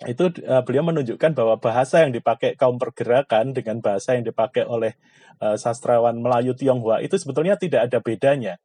itu 0.05 0.29
uh, 0.45 0.61
beliau 0.61 0.85
menunjukkan 0.85 1.33
bahwa 1.33 1.57
bahasa 1.57 2.05
yang 2.05 2.13
dipakai 2.13 2.53
kaum 2.61 2.77
pergerakan 2.77 3.57
dengan 3.57 3.81
bahasa 3.81 4.13
yang 4.13 4.29
dipakai 4.29 4.69
oleh 4.69 4.93
uh, 5.41 5.57
sastrawan 5.57 6.21
Melayu 6.21 6.53
Tionghoa 6.53 7.01
itu 7.01 7.17
sebetulnya 7.17 7.57
tidak 7.57 7.89
ada 7.89 7.99
bedanya. 8.05 8.61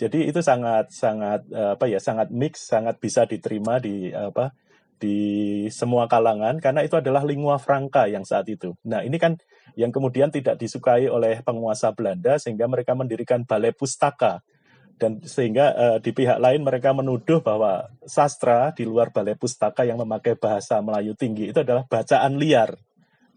Jadi 0.00 0.32
itu 0.32 0.40
sangat 0.40 0.88
sangat 0.88 1.44
uh, 1.52 1.76
apa 1.76 1.84
ya 1.84 2.00
sangat 2.00 2.32
mix, 2.32 2.64
sangat 2.64 2.96
bisa 2.96 3.28
diterima 3.28 3.76
di 3.76 4.08
apa 4.08 4.56
di 5.00 5.68
semua 5.72 6.08
kalangan 6.08 6.60
karena 6.60 6.84
itu 6.84 6.96
adalah 6.96 7.24
lingua 7.28 7.60
franca 7.60 8.08
yang 8.08 8.24
saat 8.24 8.48
itu. 8.48 8.72
Nah, 8.88 9.04
ini 9.04 9.20
kan 9.20 9.36
yang 9.76 9.92
kemudian 9.92 10.32
tidak 10.32 10.56
disukai 10.56 11.08
oleh 11.08 11.44
penguasa 11.44 11.92
Belanda 11.92 12.36
sehingga 12.40 12.68
mereka 12.68 12.96
mendirikan 12.96 13.44
balai 13.44 13.76
pustaka 13.76 14.40
dan 15.00 15.24
sehingga 15.24 15.72
uh, 15.72 15.98
di 15.98 16.12
pihak 16.12 16.36
lain 16.36 16.60
mereka 16.60 16.92
menuduh 16.92 17.40
bahwa 17.40 17.88
sastra 18.04 18.76
di 18.76 18.84
luar 18.84 19.08
balai 19.08 19.32
pustaka 19.32 19.88
yang 19.88 19.96
memakai 19.96 20.36
bahasa 20.36 20.76
Melayu 20.84 21.16
tinggi 21.16 21.48
itu 21.48 21.58
adalah 21.64 21.88
bacaan 21.88 22.36
liar 22.36 22.76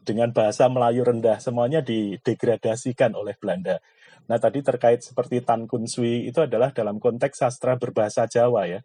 dengan 0.03 0.35
bahasa 0.35 0.67
Melayu 0.67 1.07
rendah 1.07 1.39
semuanya 1.39 1.79
didegradasikan 1.79 3.15
oleh 3.15 3.39
Belanda. 3.39 3.79
Nah 4.27 4.35
tadi 4.35 4.59
terkait 4.59 4.99
seperti 4.99 5.39
Tan 5.39 5.63
Kun 5.63 5.87
Sui 5.87 6.27
itu 6.27 6.43
adalah 6.43 6.75
dalam 6.75 6.99
konteks 6.99 7.39
sastra 7.39 7.79
berbahasa 7.79 8.27
Jawa 8.27 8.67
ya 8.67 8.83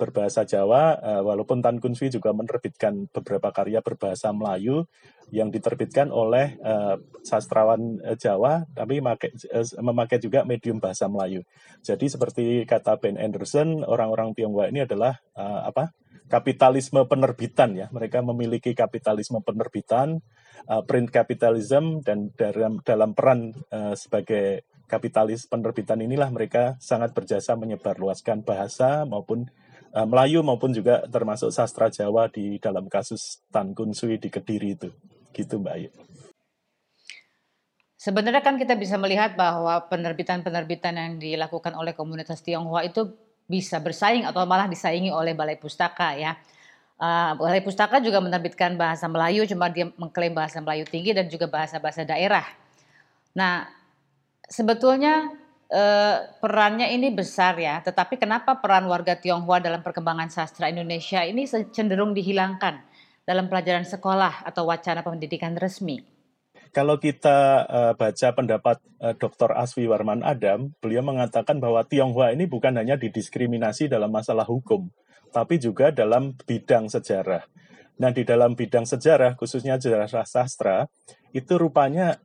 berbahasa 0.00 0.48
Jawa, 0.48 0.96
uh, 0.96 1.20
walaupun 1.20 1.60
Tan 1.60 1.76
Kun 1.76 1.92
Sui 1.92 2.08
juga 2.08 2.32
menerbitkan 2.32 3.12
beberapa 3.12 3.52
karya 3.52 3.84
berbahasa 3.84 4.32
Melayu 4.32 4.88
yang 5.28 5.52
diterbitkan 5.52 6.08
oleh 6.08 6.56
uh, 6.64 6.96
sastrawan 7.20 8.00
uh, 8.00 8.16
Jawa, 8.16 8.64
tapi 8.72 9.04
memakai 9.84 10.16
juga 10.16 10.48
medium 10.48 10.80
bahasa 10.80 11.04
Melayu. 11.12 11.44
Jadi 11.84 12.08
seperti 12.08 12.64
kata 12.64 12.96
Ben 12.96 13.20
Anderson, 13.20 13.84
orang-orang 13.84 14.32
Tionghoa 14.32 14.72
ini 14.72 14.88
adalah 14.88 15.20
apa? 15.36 15.92
kapitalisme 16.30 17.10
penerbitan 17.10 17.74
ya. 17.74 17.90
Mereka 17.90 18.22
memiliki 18.22 18.70
kapitalisme 18.70 19.42
penerbitan, 19.42 20.22
print 20.86 21.10
capitalism 21.10 22.06
dan 22.06 22.30
dalam 22.38 22.78
dalam 22.86 23.18
peran 23.18 23.50
sebagai 23.98 24.62
kapitalis 24.90 25.46
penerbitan 25.46 26.02
inilah 26.02 26.26
mereka 26.34 26.74
sangat 26.82 27.14
berjasa 27.14 27.54
menyebarluaskan 27.54 28.42
bahasa 28.42 29.06
maupun 29.06 29.46
uh, 29.94 30.06
Melayu 30.06 30.40
maupun 30.42 30.70
juga 30.70 31.02
termasuk 31.08 31.50
sastra 31.54 31.90
Jawa 31.90 32.30
di 32.30 32.58
dalam 32.62 32.86
kasus 32.86 33.42
Tan 33.50 33.74
Kun 33.74 33.94
Sui 33.94 34.16
di 34.16 34.28
Kediri 34.30 34.78
itu. 34.78 34.90
Gitu 35.30 35.58
Mbak 35.58 35.74
Ayu. 35.74 35.90
Sebenarnya 38.00 38.40
kan 38.40 38.56
kita 38.56 38.80
bisa 38.80 38.96
melihat 38.96 39.36
bahwa 39.36 39.76
penerbitan-penerbitan 39.92 40.96
yang 40.96 41.12
dilakukan 41.20 41.76
oleh 41.76 41.92
komunitas 41.92 42.40
Tionghoa 42.40 42.88
itu 42.88 43.12
bisa 43.44 43.76
bersaing 43.76 44.24
atau 44.24 44.46
malah 44.48 44.70
disaingi 44.70 45.12
oleh 45.12 45.36
Balai 45.36 45.60
Pustaka 45.60 46.16
ya. 46.16 46.32
Uh, 46.96 47.36
Balai 47.36 47.60
Pustaka 47.60 48.00
juga 48.00 48.24
menerbitkan 48.24 48.80
bahasa 48.80 49.04
Melayu, 49.04 49.44
cuma 49.44 49.68
dia 49.68 49.92
mengklaim 50.00 50.32
bahasa 50.32 50.64
Melayu 50.64 50.88
tinggi 50.88 51.12
dan 51.12 51.28
juga 51.28 51.44
bahasa-bahasa 51.44 52.08
daerah. 52.08 52.44
Nah, 53.36 53.68
sebetulnya 54.48 55.28
eh, 55.70 56.16
perannya 56.42 56.90
ini 56.90 57.14
besar 57.14 57.54
ya, 57.56 57.78
tetapi 57.80 58.18
kenapa 58.18 58.58
peran 58.58 58.90
warga 58.90 59.14
Tionghoa 59.14 59.62
dalam 59.62 59.80
perkembangan 59.80 60.28
sastra 60.28 60.68
Indonesia 60.68 61.22
ini 61.22 61.46
cenderung 61.46 62.12
dihilangkan 62.12 62.82
dalam 63.22 63.46
pelajaran 63.46 63.86
sekolah 63.86 64.42
atau 64.42 64.66
wacana 64.66 65.06
pendidikan 65.06 65.54
resmi? 65.54 66.02
Kalau 66.70 67.02
kita 67.02 67.66
uh, 67.66 67.92
baca 67.98 68.28
pendapat 68.30 68.78
uh, 69.02 69.10
eh, 69.10 69.14
Dr. 69.18 69.50
Aswi 69.58 69.90
Warman 69.90 70.22
Adam, 70.22 70.70
beliau 70.78 71.02
mengatakan 71.02 71.58
bahwa 71.58 71.82
Tionghoa 71.82 72.30
ini 72.30 72.46
bukan 72.46 72.78
hanya 72.78 72.94
didiskriminasi 72.94 73.90
dalam 73.90 74.10
masalah 74.10 74.46
hukum, 74.46 74.86
tapi 75.34 75.58
juga 75.58 75.90
dalam 75.90 76.38
bidang 76.46 76.86
sejarah. 76.86 77.42
Nah, 77.98 78.14
di 78.14 78.22
dalam 78.22 78.54
bidang 78.54 78.86
sejarah, 78.86 79.34
khususnya 79.34 79.82
sejarah 79.82 80.06
sastra, 80.24 80.86
itu 81.34 81.58
rupanya 81.58 82.22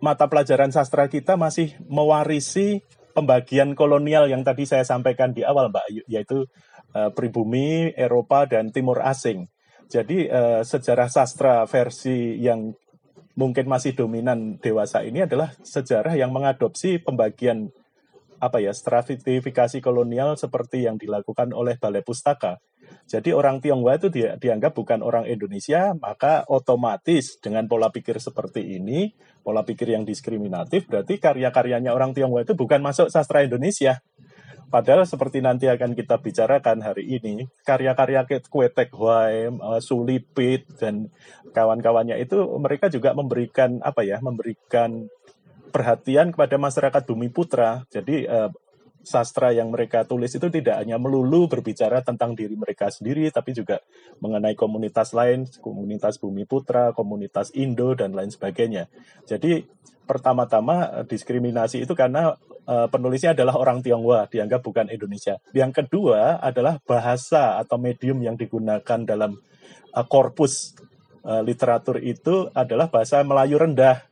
mata 0.00 0.26
pelajaran 0.26 0.72
sastra 0.72 1.06
kita 1.06 1.36
masih 1.36 1.76
mewarisi 1.86 2.80
pembagian 3.12 3.76
kolonial 3.76 4.26
yang 4.26 4.40
tadi 4.40 4.64
saya 4.64 4.82
sampaikan 4.82 5.36
di 5.36 5.44
awal, 5.44 5.68
Mbak, 5.68 5.86
yaitu 6.08 6.48
uh, 6.96 7.10
pribumi, 7.12 7.92
Eropa, 7.94 8.48
dan 8.48 8.72
Timur 8.72 9.04
Asing. 9.04 9.46
Jadi 9.90 10.30
uh, 10.30 10.62
sejarah 10.62 11.10
sastra 11.10 11.66
versi 11.66 12.38
yang 12.38 12.72
mungkin 13.34 13.66
masih 13.66 13.94
dominan 13.94 14.58
dewasa 14.58 15.02
ini 15.02 15.26
adalah 15.26 15.54
sejarah 15.62 16.14
yang 16.14 16.30
mengadopsi 16.30 17.02
pembagian 17.02 17.70
apa 18.40 18.56
ya 18.62 18.72
stratifikasi 18.72 19.84
kolonial 19.84 20.34
seperti 20.34 20.88
yang 20.88 20.96
dilakukan 20.96 21.52
oleh 21.52 21.76
Balai 21.76 22.00
Pustaka. 22.00 22.56
Jadi 23.10 23.34
orang 23.34 23.58
Tionghoa 23.58 23.98
itu 23.98 24.06
dia, 24.06 24.38
dianggap 24.38 24.70
bukan 24.76 25.02
orang 25.02 25.26
Indonesia, 25.26 25.92
maka 25.98 26.46
otomatis 26.46 27.42
dengan 27.42 27.66
pola 27.66 27.90
pikir 27.90 28.22
seperti 28.22 28.78
ini, 28.78 29.10
pola 29.42 29.66
pikir 29.66 29.90
yang 29.90 30.06
diskriminatif, 30.06 30.86
berarti 30.86 31.18
karya-karyanya 31.18 31.90
orang 31.90 32.14
Tionghoa 32.14 32.46
itu 32.46 32.54
bukan 32.54 32.78
masuk 32.78 33.10
sastra 33.10 33.42
Indonesia. 33.42 33.98
Padahal 34.70 35.02
seperti 35.02 35.42
nanti 35.42 35.66
akan 35.66 35.98
kita 35.98 36.22
bicarakan 36.22 36.78
hari 36.86 37.18
ini, 37.18 37.50
karya-karya 37.66 38.22
Kue 38.46 38.70
Tek 38.70 38.94
Huai, 38.94 39.50
eh, 39.50 39.80
Sulipit, 39.82 40.70
dan 40.78 41.10
kawan-kawannya 41.50 42.14
itu 42.22 42.38
mereka 42.62 42.86
juga 42.86 43.10
memberikan 43.10 43.82
apa 43.82 44.06
ya, 44.06 44.22
memberikan 44.22 45.10
perhatian 45.70 46.30
kepada 46.30 46.54
masyarakat 46.58 47.02
Bumi 47.06 47.30
Putra. 47.30 47.86
Jadi 47.90 48.26
uh, 48.26 48.50
sastra 49.00 49.50
yang 49.50 49.72
mereka 49.72 50.04
tulis 50.04 50.32
itu 50.32 50.48
tidak 50.52 50.80
hanya 50.80 51.00
melulu 51.00 51.48
berbicara 51.48 52.04
tentang 52.04 52.36
diri 52.36 52.54
mereka 52.56 52.92
sendiri, 52.92 53.28
tapi 53.32 53.56
juga 53.56 53.80
mengenai 54.20 54.52
komunitas 54.54 55.16
lain, 55.16 55.48
komunitas 55.60 56.20
Bumi 56.20 56.44
Putra, 56.44 56.92
komunitas 56.92 57.52
Indo, 57.56 57.96
dan 57.96 58.12
lain 58.12 58.28
sebagainya. 58.28 58.92
Jadi 59.24 59.64
pertama-tama 60.04 61.00
eh, 61.00 61.04
diskriminasi 61.06 61.86
itu 61.86 61.94
karena 61.94 62.34
uh, 62.66 62.90
penulisnya 62.90 63.30
adalah 63.32 63.54
orang 63.56 63.78
Tionghoa, 63.80 64.26
dianggap 64.26 64.60
bukan 64.60 64.90
Indonesia. 64.90 65.38
Yang 65.54 65.84
kedua 65.84 66.42
adalah 66.42 66.82
bahasa 66.82 67.62
atau 67.62 67.78
medium 67.78 68.18
yang 68.20 68.34
digunakan 68.34 69.00
dalam 69.06 69.38
uh, 69.96 70.06
korpus 70.06 70.76
literatur 71.20 72.00
itu 72.00 72.48
adalah 72.56 72.88
bahasa 72.88 73.20
Melayu 73.20 73.60
rendah 73.60 74.08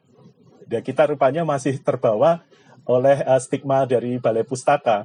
Ya, 0.68 0.85
kita 0.85 1.09
rupanya 1.09 1.48
masih 1.48 1.81
terbawa 1.81 2.44
oleh 2.88 3.20
uh, 3.22 3.38
stigma 3.38 3.85
dari 3.85 4.16
Balai 4.16 4.42
Pustaka 4.48 5.05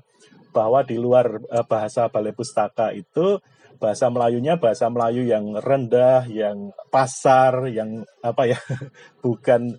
bahwa 0.55 0.81
di 0.81 0.95
luar 0.95 1.37
uh, 1.51 1.65
bahasa 1.67 2.07
Balai 2.07 2.31
Pustaka 2.31 2.95
itu 2.95 3.37
bahasa 3.81 4.07
Melayunya 4.07 4.55
bahasa 4.55 4.87
Melayu 4.87 5.27
yang 5.27 5.59
rendah, 5.59 6.23
yang 6.31 6.71
pasar, 6.87 7.67
yang 7.67 8.07
apa 8.23 8.47
ya, 8.47 8.59
bukan 9.25 9.75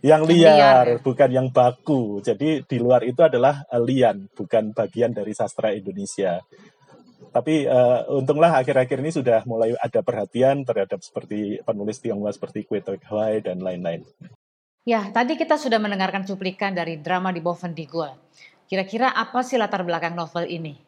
yang 0.00 0.24
liar, 0.24 0.56
liar, 0.56 0.88
bukan 1.04 1.28
yang 1.28 1.48
baku. 1.52 2.24
Jadi 2.24 2.64
di 2.64 2.76
luar 2.80 3.04
itu 3.04 3.20
adalah 3.20 3.68
uh, 3.68 3.82
lian, 3.82 4.32
bukan 4.32 4.72
bagian 4.72 5.12
dari 5.12 5.36
sastra 5.36 5.76
Indonesia. 5.76 6.40
Tapi 7.28 7.68
uh, 7.68 8.08
untunglah 8.16 8.56
akhir-akhir 8.56 9.04
ini 9.04 9.12
sudah 9.12 9.44
mulai 9.44 9.76
ada 9.76 10.00
perhatian 10.00 10.64
terhadap 10.64 11.04
seperti 11.04 11.60
penulis 11.60 12.00
Tionghoa 12.00 12.32
seperti 12.32 12.64
Kue 12.64 12.80
Hwai 12.80 13.44
dan 13.44 13.60
lain-lain. 13.60 14.08
Ya, 14.88 15.04
tadi 15.12 15.36
kita 15.36 15.60
sudah 15.60 15.76
mendengarkan 15.76 16.24
cuplikan 16.24 16.72
dari 16.72 16.96
drama 16.96 17.28
di 17.28 17.44
Bovendigul. 17.44 18.08
Kira-kira 18.64 19.12
apa 19.12 19.44
sih 19.44 19.60
latar 19.60 19.84
belakang 19.84 20.16
novel 20.16 20.48
ini? 20.48 20.80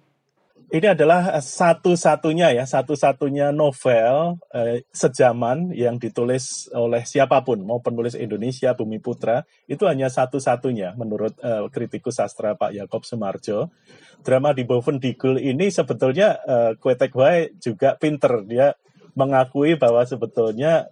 Ini 0.73 0.97
adalah 0.97 1.37
eh, 1.37 1.45
satu-satunya 1.45 2.57
ya, 2.57 2.65
satu-satunya 2.65 3.53
novel 3.53 4.41
eh, 4.57 4.89
sejaman 4.89 5.77
yang 5.77 6.01
ditulis 6.01 6.73
oleh 6.73 7.05
siapa 7.05 7.45
pun, 7.45 7.61
mau 7.61 7.85
penulis 7.85 8.17
Indonesia, 8.17 8.73
Bumi 8.73 9.05
Putra, 9.05 9.45
itu 9.69 9.85
hanya 9.85 10.09
satu-satunya 10.09 10.97
menurut 10.97 11.37
eh, 11.37 11.69
kritikus 11.69 12.25
sastra 12.25 12.57
Pak 12.57 12.73
Yakob 12.73 13.05
Sumarjo. 13.05 13.69
Drama 14.25 14.57
di 14.57 14.65
Bovendigul 14.65 15.37
ini 15.45 15.69
sebetulnya 15.69 16.41
eh, 16.41 16.73
Kwetek 16.81 17.13
juga 17.61 18.01
pinter, 18.01 18.49
dia 18.49 18.73
mengakui 19.13 19.77
bahwa 19.77 20.09
sebetulnya 20.09 20.89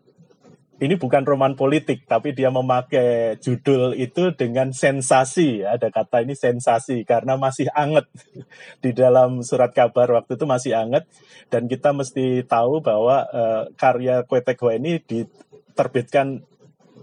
ini 0.78 0.94
bukan 0.94 1.26
roman 1.26 1.58
politik, 1.58 2.06
tapi 2.06 2.30
dia 2.38 2.54
memakai 2.54 3.34
judul 3.42 3.98
itu 3.98 4.30
dengan 4.38 4.70
sensasi. 4.70 5.66
Ada 5.66 5.90
kata 5.90 6.22
ini 6.22 6.38
sensasi 6.38 7.02
karena 7.02 7.34
masih 7.34 7.66
anget 7.74 8.06
di 8.84 8.94
dalam 8.94 9.42
surat 9.42 9.74
kabar 9.74 10.06
waktu 10.14 10.38
itu 10.38 10.46
masih 10.46 10.78
anget 10.78 11.10
dan 11.50 11.66
kita 11.66 11.90
mesti 11.90 12.46
tahu 12.46 12.78
bahwa 12.78 13.26
uh, 13.26 13.62
karya 13.74 14.22
Kwetekwa 14.22 14.70
ini 14.78 15.02
diterbitkan 15.02 16.46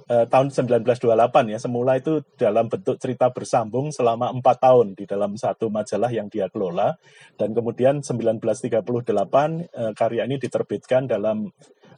uh, 0.07 0.25
tahun 0.29 0.55
1928 0.55 1.51
ya. 1.51 1.59
Semula 1.59 1.97
itu 1.97 2.21
dalam 2.37 2.69
bentuk 2.69 2.95
cerita 3.01 3.27
bersambung 3.33 3.89
selama 3.91 4.31
empat 4.31 4.57
tahun 4.61 4.95
di 4.95 5.03
dalam 5.03 5.35
satu 5.35 5.67
majalah 5.67 6.15
yang 6.15 6.29
dia 6.29 6.47
kelola 6.47 6.95
dan 7.35 7.51
kemudian 7.51 7.99
1938 7.99 9.11
uh, 9.11 9.91
karya 9.97 10.23
ini 10.23 10.39
diterbitkan 10.39 11.09
dalam 11.09 11.51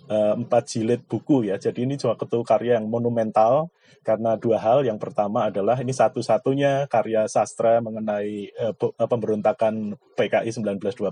uh, 0.10 0.34
empat 0.36 0.63
jilid 0.72 1.04
buku 1.06 1.52
ya. 1.52 1.56
Jadi 1.60 1.88
ini 1.88 1.96
ketua 2.00 2.43
karya 2.43 2.80
yang 2.80 2.88
monumental 2.88 3.72
karena 4.04 4.39
dua 4.39 4.58
hal. 4.60 4.88
Yang 4.88 5.00
pertama 5.04 5.48
adalah 5.52 5.80
ini 5.80 5.91
satu-satunya 5.91 6.88
karya 6.88 7.28
sastra 7.28 7.80
mengenai 7.84 8.52
uh, 8.56 8.74
pemberontakan 9.08 10.00
PKI 10.15 10.50
1926 10.52 11.08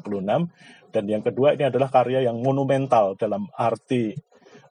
dan 0.95 1.03
yang 1.11 1.23
kedua 1.23 1.53
ini 1.53 1.67
adalah 1.67 1.91
karya 1.91 2.23
yang 2.23 2.39
monumental 2.39 3.19
dalam 3.19 3.51
arti 3.51 4.15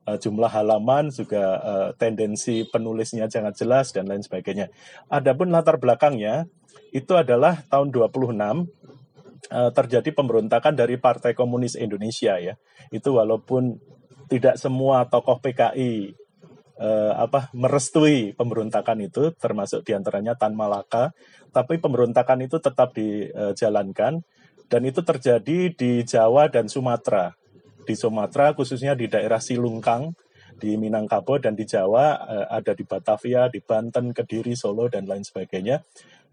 uh, 0.08 0.16
jumlah 0.16 0.48
halaman 0.48 1.12
juga 1.12 1.44
uh, 1.60 1.90
tendensi 1.96 2.64
penulisnya 2.68 3.28
sangat 3.28 3.60
jelas 3.60 3.92
dan 3.92 4.08
lain 4.08 4.24
sebagainya. 4.24 4.72
Adapun 5.12 5.52
latar 5.52 5.80
belakangnya 5.80 6.48
itu 6.94 7.12
adalah 7.12 7.60
tahun 7.68 7.90
26 7.92 8.08
uh, 9.50 9.70
terjadi 9.74 10.10
pemberontakan 10.14 10.72
dari 10.76 10.96
Partai 11.00 11.36
Komunis 11.36 11.76
Indonesia 11.76 12.38
ya. 12.38 12.54
Itu 12.88 13.18
walaupun 13.18 13.76
tidak 14.34 14.58
semua 14.58 15.06
tokoh 15.06 15.38
PKI 15.38 16.10
eh, 16.82 17.12
apa 17.14 17.54
merestui 17.54 18.34
pemberontakan 18.34 19.06
itu 19.06 19.30
termasuk 19.38 19.86
di 19.86 19.94
antaranya 19.94 20.34
Tan 20.34 20.58
Malaka 20.58 21.14
tapi 21.54 21.78
pemberontakan 21.78 22.50
itu 22.50 22.58
tetap 22.58 22.90
dijalankan 22.98 24.26
dan 24.66 24.82
itu 24.82 25.06
terjadi 25.06 25.70
di 25.70 26.02
Jawa 26.02 26.50
dan 26.50 26.66
Sumatera 26.66 27.30
di 27.86 27.94
Sumatera 27.94 28.58
khususnya 28.58 28.98
di 28.98 29.06
daerah 29.06 29.38
Silungkang 29.38 30.18
di 30.58 30.74
Minangkabau 30.74 31.38
dan 31.38 31.54
di 31.54 31.66
Jawa 31.66 32.18
eh, 32.26 32.46
ada 32.50 32.72
di 32.74 32.82
Batavia, 32.86 33.50
di 33.50 33.58
Banten, 33.62 34.14
Kediri, 34.14 34.54
Solo 34.54 34.86
dan 34.86 35.06
lain 35.06 35.26
sebagainya. 35.26 35.82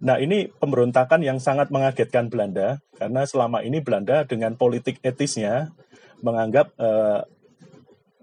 Nah, 0.01 0.17
ini 0.17 0.49
pemberontakan 0.49 1.21
yang 1.21 1.37
sangat 1.37 1.69
mengagetkan 1.69 2.29
Belanda 2.29 2.81
karena 2.97 3.21
selama 3.25 3.61
ini 3.61 3.81
Belanda 3.81 4.25
dengan 4.25 4.57
politik 4.57 4.97
etisnya 5.01 5.73
menganggap 6.21 6.73
eh, 6.77 7.21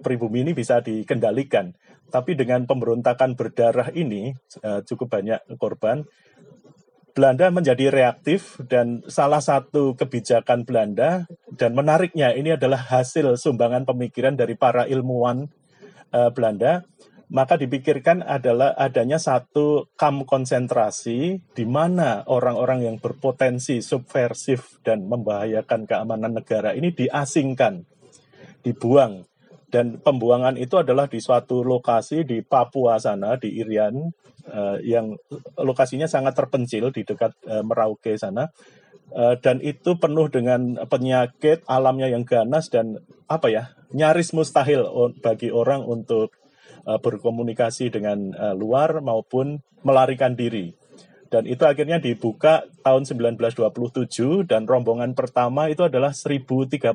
pribumi 0.00 0.46
ini 0.46 0.52
bisa 0.54 0.80
dikendalikan. 0.80 1.74
Tapi 2.08 2.32
dengan 2.32 2.64
pemberontakan 2.64 3.36
berdarah 3.36 3.92
ini 3.92 4.32
uh, 4.64 4.80
cukup 4.82 5.20
banyak 5.20 5.40
korban. 5.60 6.08
Belanda 7.12 7.50
menjadi 7.50 7.90
reaktif 7.90 8.62
dan 8.70 9.02
salah 9.10 9.42
satu 9.42 9.98
kebijakan 9.98 10.62
Belanda 10.62 11.26
dan 11.58 11.74
menariknya 11.74 12.30
ini 12.30 12.54
adalah 12.54 12.78
hasil 12.78 13.34
sumbangan 13.34 13.82
pemikiran 13.82 14.38
dari 14.38 14.54
para 14.54 14.86
ilmuwan 14.86 15.50
uh, 16.14 16.30
Belanda 16.30 16.86
maka 17.28 17.60
dipikirkan 17.60 18.24
adalah 18.24 18.72
adanya 18.72 19.20
satu 19.20 19.92
kam 20.00 20.24
konsentrasi 20.24 21.44
di 21.52 21.64
mana 21.68 22.24
orang-orang 22.24 22.88
yang 22.88 22.96
berpotensi 22.96 23.84
subversif 23.84 24.80
dan 24.80 25.04
membahayakan 25.04 25.84
keamanan 25.84 26.40
negara 26.40 26.72
ini 26.72 26.88
diasingkan, 26.88 27.84
dibuang 28.64 29.28
dan 29.68 30.00
pembuangan 30.00 30.56
itu 30.56 30.80
adalah 30.80 31.06
di 31.12 31.20
suatu 31.20 31.60
lokasi 31.60 32.24
di 32.24 32.40
Papua 32.40 32.96
sana 32.96 33.36
di 33.36 33.60
Irian 33.60 34.00
uh, 34.48 34.76
yang 34.80 35.12
lokasinya 35.60 36.08
sangat 36.08 36.32
terpencil 36.40 36.88
di 36.88 37.04
dekat 37.04 37.36
uh, 37.44 37.60
Merauke 37.60 38.16
sana. 38.16 38.48
Uh, 39.08 39.36
dan 39.40 39.60
itu 39.64 39.96
penuh 39.96 40.28
dengan 40.28 40.76
penyakit 40.84 41.64
alamnya 41.64 42.12
yang 42.12 42.28
ganas 42.28 42.68
dan 42.68 43.00
apa 43.24 43.48
ya 43.48 43.72
nyaris 43.92 44.36
mustahil 44.36 44.84
bagi 45.24 45.48
orang 45.48 45.84
untuk 45.84 46.36
uh, 46.84 47.00
berkomunikasi 47.00 47.88
dengan 47.92 48.32
uh, 48.36 48.52
luar 48.56 49.00
maupun 49.04 49.60
melarikan 49.84 50.32
diri. 50.36 50.72
Dan 51.28 51.44
itu 51.44 51.68
akhirnya 51.68 52.00
dibuka 52.00 52.64
tahun 52.80 53.04
1927 53.04 54.48
dan 54.48 54.64
rombongan 54.64 55.12
pertama 55.12 55.68
itu 55.68 55.84
adalah 55.84 56.16
1038 56.16 56.88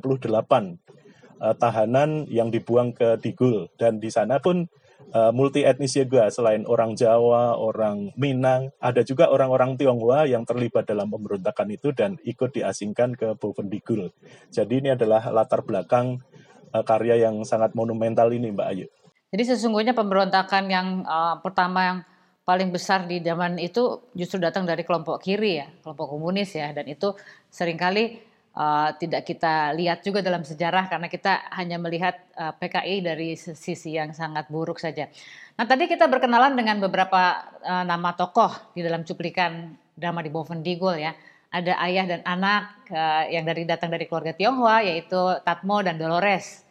uh, 1.44 1.56
tahanan 1.60 2.24
yang 2.32 2.48
dibuang 2.48 2.96
ke 2.96 3.20
Digul 3.20 3.68
dan 3.76 4.00
di 4.00 4.08
sana 4.08 4.40
pun 4.40 4.72
uh, 5.12 5.32
multi 5.36 5.68
etnis 5.68 5.94
juga 6.00 6.32
selain 6.32 6.64
orang 6.64 6.96
Jawa, 6.96 7.60
orang 7.60 8.16
Minang, 8.16 8.72
ada 8.80 9.04
juga 9.04 9.28
orang-orang 9.28 9.76
Tionghoa 9.76 10.24
yang 10.24 10.48
terlibat 10.48 10.88
dalam 10.88 11.12
pemberontakan 11.12 11.68
itu 11.76 11.92
dan 11.92 12.16
ikut 12.24 12.56
diasingkan 12.56 13.20
ke 13.20 13.36
Bovendigul. 13.36 14.16
Jadi 14.50 14.80
ini 14.80 14.96
adalah 14.96 15.28
latar 15.36 15.68
belakang 15.68 16.24
uh, 16.72 16.84
karya 16.88 17.28
yang 17.28 17.44
sangat 17.44 17.76
monumental 17.76 18.32
ini 18.32 18.56
Mbak 18.56 18.68
Ayu. 18.72 18.88
Jadi 19.34 19.44
sesungguhnya 19.50 19.98
pemberontakan 19.98 20.64
yang 20.70 20.88
uh, 21.04 21.42
pertama 21.42 21.80
yang 21.84 22.00
paling 22.44 22.70
besar 22.70 23.08
di 23.08 23.24
zaman 23.24 23.56
itu 23.56 24.04
justru 24.14 24.38
datang 24.38 24.68
dari 24.68 24.84
kelompok 24.84 25.24
kiri 25.24 25.64
ya, 25.64 25.68
kelompok 25.82 26.12
komunis 26.12 26.54
ya, 26.54 26.76
dan 26.76 26.86
itu 26.86 27.16
sering 27.48 27.80
kali 27.80 28.20
uh, 28.58 28.90
tidak 28.98 29.26
kita 29.26 29.74
lihat 29.74 30.06
juga 30.06 30.22
dalam 30.22 30.46
sejarah 30.46 30.90
karena 30.90 31.08
kita 31.10 31.50
hanya 31.54 31.78
melihat 31.82 32.16
uh, 32.38 32.50
eh, 32.50 32.54
PKI 32.58 32.96
dari 33.04 33.30
sisi 33.38 33.98
yang 33.98 34.14
sangat 34.14 34.50
buruk 34.50 34.78
saja. 34.78 35.10
Nah 35.58 35.66
tadi 35.66 35.86
kita 35.86 36.10
berkenalan 36.10 36.58
dengan 36.58 36.82
beberapa 36.82 37.46
uh, 37.62 37.86
nama 37.86 38.14
tokoh 38.18 38.74
di 38.74 38.82
dalam 38.82 39.06
cuplikan 39.06 39.74
drama 39.94 40.22
di 40.22 40.30
Bovendigul 40.34 40.98
ya. 40.98 41.14
Ada 41.54 41.78
ayah 41.86 42.06
dan 42.10 42.22
anak 42.26 42.90
uh, 42.90 43.30
yang 43.30 43.46
dari 43.46 43.62
datang 43.70 43.94
dari 43.94 44.10
keluarga 44.10 44.34
Tionghoa 44.34 44.82
yaitu 44.82 45.38
Tatmo 45.46 45.86
dan 45.86 46.02
Dolores 46.02 46.66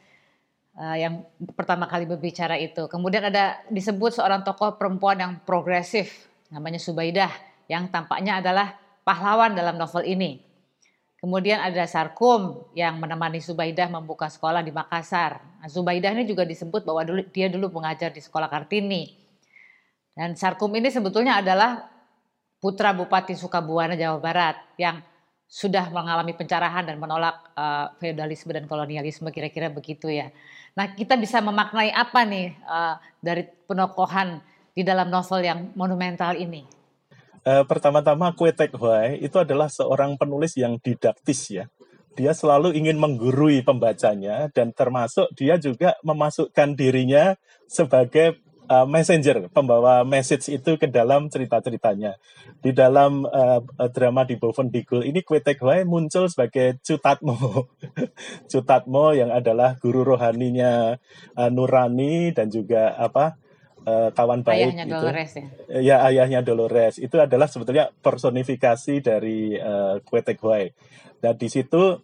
uh, 0.74 0.96
yang 0.98 1.22
pertama 1.54 1.86
kali 1.86 2.06
berbicara 2.06 2.58
itu. 2.58 2.90
Kemudian 2.90 3.30
ada 3.30 3.62
disebut 3.70 4.18
seorang 4.18 4.42
tokoh 4.42 4.74
perempuan 4.74 5.22
yang 5.22 5.32
progresif 5.46 6.26
namanya 6.50 6.82
Subaidah 6.82 7.32
yang 7.70 7.88
tampaknya 7.88 8.42
adalah 8.42 8.76
pahlawan 9.06 9.54
dalam 9.56 9.78
novel 9.78 10.04
ini. 10.04 10.51
Kemudian 11.22 11.62
ada 11.62 11.86
Sarkum 11.86 12.66
yang 12.74 12.98
menemani 12.98 13.38
Zubaidah 13.38 13.86
membuka 13.86 14.26
sekolah 14.26 14.58
di 14.58 14.74
Makassar. 14.74 15.38
Nah, 15.62 15.70
Zubaidah 15.70 16.10
ini 16.18 16.26
juga 16.26 16.42
disebut 16.42 16.82
bahwa 16.82 17.06
dulu, 17.06 17.22
dia 17.30 17.46
dulu 17.46 17.70
mengajar 17.78 18.10
di 18.10 18.18
sekolah 18.18 18.50
Kartini. 18.50 19.06
Dan 20.18 20.34
Sarkum 20.34 20.74
ini 20.74 20.90
sebetulnya 20.90 21.38
adalah 21.38 21.86
putra 22.58 22.90
Bupati 22.90 23.38
Sukabuana 23.38 23.94
Jawa 23.94 24.18
Barat 24.18 24.58
yang 24.74 24.98
sudah 25.46 25.94
mengalami 25.94 26.34
pencerahan 26.34 26.90
dan 26.90 26.98
menolak 26.98 27.54
uh, 27.54 27.94
feodalisme 28.02 28.50
dan 28.50 28.66
kolonialisme 28.66 29.30
kira-kira 29.30 29.70
begitu 29.70 30.10
ya. 30.10 30.26
Nah 30.74 30.90
kita 30.90 31.14
bisa 31.14 31.38
memaknai 31.38 31.94
apa 31.94 32.26
nih 32.26 32.56
uh, 32.66 32.98
dari 33.22 33.46
penokohan 33.70 34.42
di 34.74 34.82
dalam 34.82 35.06
novel 35.06 35.38
yang 35.44 35.70
monumental 35.78 36.34
ini? 36.34 36.81
Uh, 37.42 37.66
pertama-tama 37.66 38.30
Kue 38.38 38.54
Tek 38.54 38.70
Huai 38.78 39.18
itu 39.18 39.34
adalah 39.34 39.66
seorang 39.66 40.14
penulis 40.14 40.54
yang 40.54 40.78
didaktis 40.78 41.50
ya. 41.50 41.66
Dia 42.14 42.36
selalu 42.38 42.76
ingin 42.78 43.00
menggurui 43.02 43.66
pembacanya 43.66 44.46
dan 44.54 44.70
termasuk 44.70 45.26
dia 45.34 45.58
juga 45.58 45.98
memasukkan 46.06 46.78
dirinya 46.78 47.34
sebagai 47.66 48.38
uh, 48.70 48.86
messenger, 48.86 49.50
pembawa 49.50 50.06
message 50.06 50.54
itu 50.54 50.78
ke 50.78 50.86
dalam 50.86 51.26
cerita-ceritanya. 51.26 52.14
Di 52.62 52.70
dalam 52.70 53.26
uh, 53.26 53.60
drama 53.90 54.22
di 54.22 54.38
Boven 54.38 54.70
Digul 54.70 55.02
ini 55.02 55.26
Kue 55.26 55.42
Tek 55.42 55.58
Huai 55.58 55.82
muncul 55.82 56.30
sebagai 56.30 56.78
Cutatmo. 56.78 57.66
Cutatmo 58.50 59.10
yang 59.18 59.34
adalah 59.34 59.74
guru 59.82 60.06
rohaninya 60.14 60.94
uh, 61.34 61.50
Nurani 61.50 62.30
dan 62.30 62.52
juga 62.54 62.94
apa 62.94 63.34
uh, 63.86 64.10
kawan 64.14 64.46
baik 64.46 64.72
ayahnya 64.72 64.84
itu. 64.86 64.94
Dolores 64.94 65.30
ya. 65.34 65.46
Ya 65.78 65.96
ayahnya 66.06 66.40
Dolores 66.42 66.94
itu 66.98 67.16
adalah 67.18 67.46
sebetulnya 67.50 67.90
personifikasi 68.02 68.94
dari 69.02 69.56
uh, 69.58 69.98
Kue 70.02 70.22
Huai. 70.22 70.72
Dan 71.22 71.34
di 71.38 71.48
situ 71.50 71.98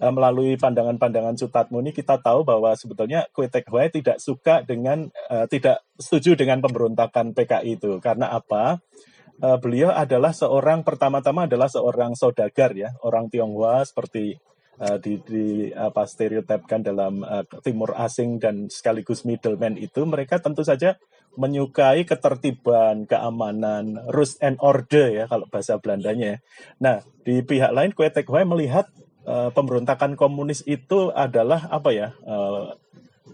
uh, 0.00 0.12
melalui 0.12 0.56
pandangan-pandangan 0.56 1.36
Sutatmo 1.38 1.82
ini 1.82 1.94
kita 1.94 2.18
tahu 2.18 2.42
bahwa 2.42 2.74
sebetulnya 2.74 3.26
Kue 3.30 3.50
Huai 3.50 3.88
tidak 3.92 4.18
suka 4.18 4.62
dengan 4.62 5.10
uh, 5.30 5.46
tidak 5.46 5.82
setuju 5.98 6.34
dengan 6.34 6.62
pemberontakan 6.64 7.36
PKI 7.36 7.78
itu 7.78 7.98
karena 8.02 8.30
apa? 8.32 8.82
Uh, 9.40 9.56
beliau 9.56 9.88
adalah 9.88 10.36
seorang 10.36 10.84
pertama-tama 10.84 11.48
adalah 11.48 11.64
seorang 11.64 12.12
saudagar 12.12 12.76
ya, 12.76 12.92
orang 13.00 13.32
Tionghoa 13.32 13.80
seperti 13.88 14.36
uh, 14.80 14.96
di, 15.00 15.20
di 15.20 15.46
apa 15.72 16.08
stereotipkan 16.08 16.80
dalam 16.80 17.24
uh, 17.24 17.44
timur 17.60 17.96
asing 17.96 18.40
dan 18.40 18.72
sekaligus 18.72 19.28
middleman 19.28 19.76
itu 19.76 20.04
mereka 20.08 20.40
tentu 20.40 20.64
saja 20.64 20.96
menyukai 21.38 22.02
ketertiban, 22.06 23.06
keamanan, 23.06 24.02
rules 24.10 24.34
and 24.42 24.58
order 24.58 25.10
ya 25.10 25.24
kalau 25.30 25.46
bahasa 25.46 25.78
Belandanya. 25.78 26.26
Ya. 26.26 26.36
Nah, 26.82 26.96
di 27.22 27.42
pihak 27.46 27.70
lain 27.70 27.94
Kue 27.94 28.10
melihat 28.42 28.90
uh, 29.26 29.54
pemberontakan 29.54 30.18
komunis 30.18 30.66
itu 30.66 31.14
adalah 31.14 31.70
apa 31.70 31.90
ya? 31.94 32.08
Uh, 32.26 32.74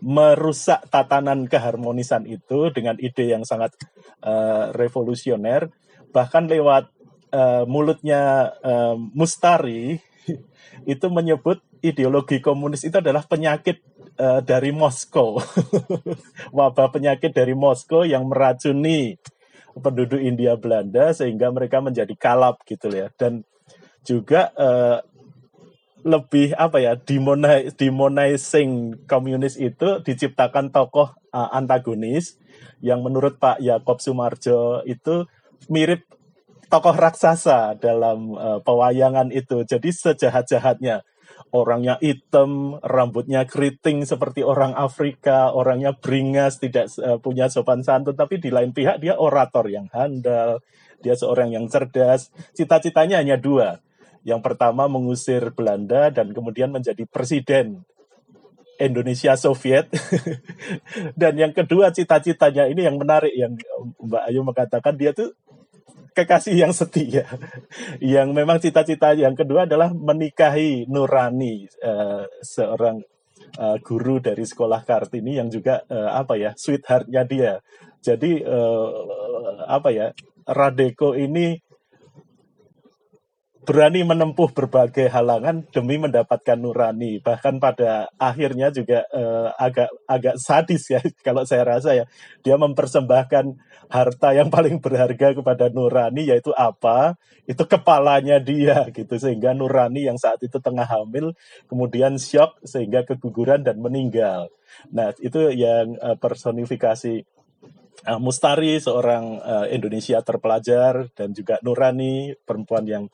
merusak 0.05 0.85
tatanan 0.93 1.49
keharmonisan 1.49 2.29
itu 2.29 2.69
dengan 2.69 3.01
ide 3.01 3.33
yang 3.33 3.49
sangat 3.49 3.73
uh, 4.21 4.69
revolusioner 4.77 5.73
bahkan 6.13 6.49
lewat 6.49 6.93
uh, 7.33 7.65
mulutnya 7.65 8.53
uh, 8.61 8.97
Mustari 8.97 10.01
itu 10.93 11.07
menyebut 11.09 11.61
ideologi 11.81 12.41
komunis 12.43 12.85
itu 12.85 12.99
adalah 12.99 13.25
penyakit 13.25 13.81
uh, 14.19 14.41
dari 14.43 14.73
Moskow. 14.73 15.41
Wabah 16.57 16.89
penyakit 16.93 17.33
dari 17.33 17.53
Moskow 17.53 18.03
yang 18.03 18.29
meracuni 18.29 19.17
penduduk 19.77 20.21
India 20.21 20.57
Belanda 20.57 21.13
sehingga 21.13 21.53
mereka 21.53 21.85
menjadi 21.85 22.13
kalap 22.17 22.65
gitu 22.65 22.89
ya. 22.93 23.13
Dan 23.15 23.45
juga 24.03 24.53
uh, 24.57 24.99
lebih 26.07 26.55
apa 26.55 26.79
ya 26.79 26.95
demonizing 27.75 29.03
komunis 29.11 29.59
itu 29.59 29.99
diciptakan 30.07 30.71
tokoh 30.71 31.11
uh, 31.35 31.51
antagonis 31.51 32.39
yang 32.79 33.03
menurut 33.03 33.43
Pak 33.43 33.59
Yakob 33.59 33.99
Sumarjo 33.99 34.87
itu 34.87 35.27
mirip 35.67 36.07
tokoh 36.71 36.95
raksasa 36.95 37.75
dalam 37.79 38.39
uh, 38.39 38.59
pewayangan 38.63 39.35
itu. 39.35 39.67
Jadi 39.67 39.91
sejahat-jahatnya 39.91 41.03
orangnya 41.55 41.97
hitam, 42.03 42.77
rambutnya 42.83 43.47
keriting 43.47 44.05
seperti 44.05 44.43
orang 44.43 44.75
Afrika, 44.75 45.55
orangnya 45.55 45.95
beringas, 45.97 46.59
tidak 46.59 46.91
uh, 47.01 47.17
punya 47.23 47.47
sopan 47.49 47.81
santun, 47.81 48.19
tapi 48.19 48.43
di 48.43 48.51
lain 48.51 48.75
pihak 48.75 48.99
dia 49.01 49.17
orator 49.17 49.67
yang 49.71 49.87
handal, 49.95 50.61
dia 51.01 51.15
seorang 51.15 51.55
yang 51.55 51.67
cerdas. 51.71 52.35
Cita-citanya 52.53 53.23
hanya 53.23 53.37
dua, 53.39 53.81
yang 54.27 54.43
pertama 54.43 54.91
mengusir 54.91 55.55
Belanda 55.55 56.11
dan 56.11 56.35
kemudian 56.35 56.75
menjadi 56.75 57.07
presiden 57.07 57.87
Indonesia 58.77 59.39
Soviet. 59.39 59.89
dan 61.21 61.39
yang 61.39 61.53
kedua 61.55 61.95
cita-citanya 61.95 62.69
ini 62.69 62.85
yang 62.85 63.01
menarik 63.01 63.33
yang 63.33 63.57
Mbak 64.03 64.23
Ayu 64.29 64.41
mengatakan 64.45 64.95
dia 64.99 65.17
tuh 65.17 65.33
kekasih 66.17 66.57
yang 66.57 66.73
setia. 66.73 67.29
yang 68.01 68.33
memang 68.33 68.57
cita-cita 68.57 69.13
yang 69.13 69.37
kedua 69.37 69.69
adalah 69.69 69.93
menikahi 69.93 70.89
Nurani 70.89 71.69
uh, 71.85 72.25
seorang 72.41 73.05
uh, 73.61 73.77
guru 73.85 74.17
dari 74.25 74.49
sekolah 74.49 74.81
Kartini 74.89 75.37
yang 75.37 75.53
juga 75.53 75.85
uh, 75.93 76.17
apa 76.17 76.41
ya 76.41 76.57
sweetheartnya 76.57 77.23
dia. 77.29 77.61
Jadi 78.01 78.41
uh, 78.41 78.89
apa 79.69 79.93
ya 79.93 80.09
Radeko 80.47 81.13
ini 81.13 81.59
berani 83.67 84.07
menempuh 84.07 84.55
berbagai 84.55 85.11
halangan 85.11 85.67
demi 85.75 85.99
mendapatkan 85.99 86.55
nurani. 86.55 87.19
Bahkan 87.19 87.59
pada 87.59 88.07
akhirnya 88.15 88.71
juga 88.71 89.03
uh, 89.11 89.51
agak 89.59 89.91
agak 90.07 90.37
sadis 90.39 90.87
ya 90.87 91.03
kalau 91.27 91.43
saya 91.43 91.67
rasa 91.67 91.99
ya. 91.99 92.05
Dia 92.47 92.55
mempersembahkan 92.55 93.59
harta 93.91 94.29
yang 94.39 94.49
paling 94.55 94.79
berharga 94.79 95.35
kepada 95.35 95.67
nurani 95.75 96.31
yaitu 96.31 96.55
apa? 96.55 97.19
Itu 97.43 97.67
kepalanya 97.67 98.39
dia 98.39 98.87
gitu 98.97 99.19
sehingga 99.19 99.51
nurani 99.51 100.07
yang 100.07 100.17
saat 100.17 100.39
itu 100.47 100.63
tengah 100.63 100.87
hamil 100.87 101.35
kemudian 101.67 102.23
shock 102.23 102.63
sehingga 102.63 103.03
keguguran 103.03 103.67
dan 103.67 103.83
meninggal. 103.83 104.55
Nah, 104.95 105.11
itu 105.19 105.51
yang 105.51 105.99
uh, 105.99 106.15
personifikasi 106.15 107.27
uh, 108.05 108.21
Mustari 108.21 108.77
seorang 108.77 109.41
uh, 109.41 109.67
Indonesia 109.73 110.21
terpelajar 110.21 111.09
dan 111.17 111.33
juga 111.33 111.57
Nurani 111.65 112.37
perempuan 112.45 112.85
yang 112.85 113.05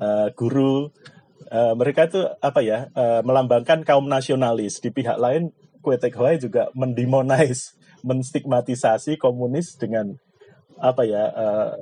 uh, 0.00 0.32
guru. 0.32 0.88
Uh, 1.52 1.76
mereka 1.76 2.08
itu 2.08 2.24
apa 2.40 2.64
ya 2.64 2.88
uh, 2.96 3.20
melambangkan 3.20 3.84
kaum 3.84 4.08
nasionalis. 4.08 4.80
Di 4.80 4.88
pihak 4.88 5.20
lain 5.20 5.52
Kue 5.84 6.00
Tek 6.00 6.16
Hoi 6.16 6.40
juga 6.40 6.72
mendemonize 6.72 7.76
menstigmatisasi 8.00 9.20
komunis 9.20 9.76
dengan 9.76 10.16
apa 10.80 11.04
ya 11.04 11.28
uh, 11.28 11.72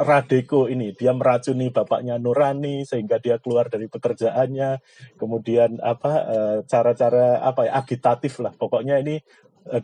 Radeko 0.00 0.66
ini. 0.72 0.96
Dia 0.96 1.12
meracuni 1.12 1.68
bapaknya 1.68 2.16
Nurani 2.16 2.88
sehingga 2.88 3.20
dia 3.20 3.36
keluar 3.36 3.68
dari 3.68 3.84
pekerjaannya. 3.84 4.80
Kemudian 5.20 5.76
apa 5.84 6.24
cara-cara 6.64 7.44
apa 7.44 7.68
ya 7.68 7.76
agitatif 7.76 8.40
lah. 8.40 8.56
Pokoknya 8.56 8.96
ini 8.96 9.20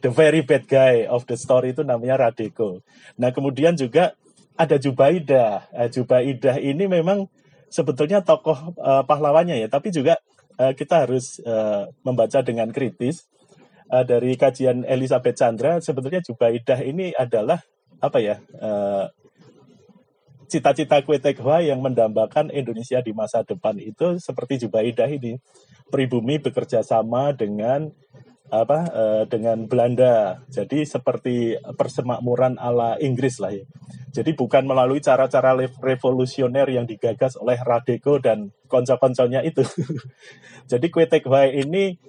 the 0.00 0.10
very 0.10 0.40
bad 0.42 0.64
guy 0.64 1.04
of 1.04 1.28
the 1.28 1.36
story 1.36 1.76
itu 1.76 1.84
namanya 1.84 2.28
Radeko. 2.28 2.80
Nah 3.20 3.30
kemudian 3.30 3.76
juga 3.76 4.16
ada 4.56 4.76
Jubaidah. 4.80 5.68
Uh, 5.70 5.88
Jubaidah 5.92 6.56
ini 6.58 6.88
memang 6.88 7.28
sebetulnya 7.68 8.24
tokoh 8.24 8.72
uh, 8.80 9.04
pahlawannya 9.04 9.60
ya, 9.60 9.68
tapi 9.68 9.92
juga 9.92 10.16
uh, 10.56 10.72
kita 10.72 11.06
harus 11.06 11.38
uh, 11.44 11.92
membaca 12.02 12.40
dengan 12.40 12.72
kritis. 12.72 13.28
Uh, 13.86 14.02
dari 14.02 14.34
kajian 14.34 14.82
Elizabeth 14.82 15.38
Chandra, 15.38 15.78
sebetulnya 15.78 16.18
Jubaidah 16.18 16.82
ini 16.82 17.14
adalah 17.14 17.62
apa 18.02 18.18
ya? 18.18 18.42
Uh, 18.58 19.06
cita-cita 20.50 21.02
Kue 21.02 21.18
Teghwa 21.22 21.62
yang 21.62 21.82
mendambakan 21.82 22.50
Indonesia 22.54 23.02
di 23.02 23.14
masa 23.14 23.42
depan 23.42 23.78
itu 23.78 24.18
seperti 24.22 24.66
Jubaidah 24.66 25.06
ini 25.10 25.38
pribumi 25.90 26.38
bekerja 26.42 26.82
sama 26.82 27.30
dengan 27.34 27.90
apa 28.50 28.78
uh, 28.90 29.24
dengan 29.26 29.66
Belanda. 29.66 30.42
Jadi 30.50 30.86
seperti 30.86 31.58
persemakmuran 31.76 32.58
ala 32.60 32.96
Inggris 33.02 33.42
lah 33.42 33.52
ya. 33.54 33.66
Jadi 34.14 34.32
bukan 34.32 34.64
melalui 34.64 35.04
cara-cara 35.04 35.52
revolusioner 35.82 36.64
yang 36.72 36.88
digagas 36.88 37.36
oleh 37.36 37.60
Radeko 37.60 38.16
dan 38.16 38.48
konco-konconya 38.64 39.44
itu. 39.44 39.60
Jadi 40.70 40.86
Kue 40.88 41.04
Tekwai 41.04 41.52
ini 41.60 42.00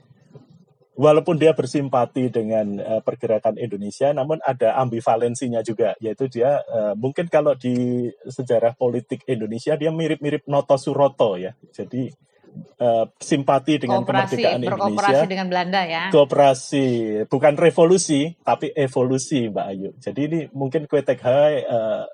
walaupun 0.97 1.37
dia 1.37 1.53
bersimpati 1.53 2.33
dengan 2.33 2.81
uh, 2.81 3.01
pergerakan 3.05 3.59
Indonesia, 3.61 4.09
namun 4.15 4.41
ada 4.41 4.79
ambivalensinya 4.81 5.61
juga, 5.61 5.93
yaitu 6.01 6.25
dia 6.27 6.63
uh, 6.65 6.97
mungkin 6.97 7.29
kalau 7.29 7.53
di 7.53 8.07
sejarah 8.25 8.73
politik 8.73 9.21
Indonesia 9.29 9.77
dia 9.77 9.93
mirip-mirip 9.93 10.47
Noto 10.49 10.75
Suroto 10.75 11.37
ya. 11.37 11.53
Jadi 11.69 12.09
uh, 12.79 13.05
simpati 13.17 13.81
dengan 13.81 14.01
kooperasi, 14.01 14.37
kemerdekaan 14.37 14.61
Indonesia. 14.63 15.25
dengan 15.27 15.47
Belanda 15.47 15.81
ya. 15.85 16.03
Kooperasi, 16.09 16.87
bukan 17.27 17.53
revolusi, 17.55 18.33
tapi 18.41 18.71
evolusi 18.73 19.49
Mbak 19.49 19.65
Ayu. 19.71 19.89
Jadi 19.97 20.21
ini 20.25 20.39
mungkin 20.53 20.85
Kue 20.85 21.01
Hai 21.01 21.63
uh, 21.65 22.05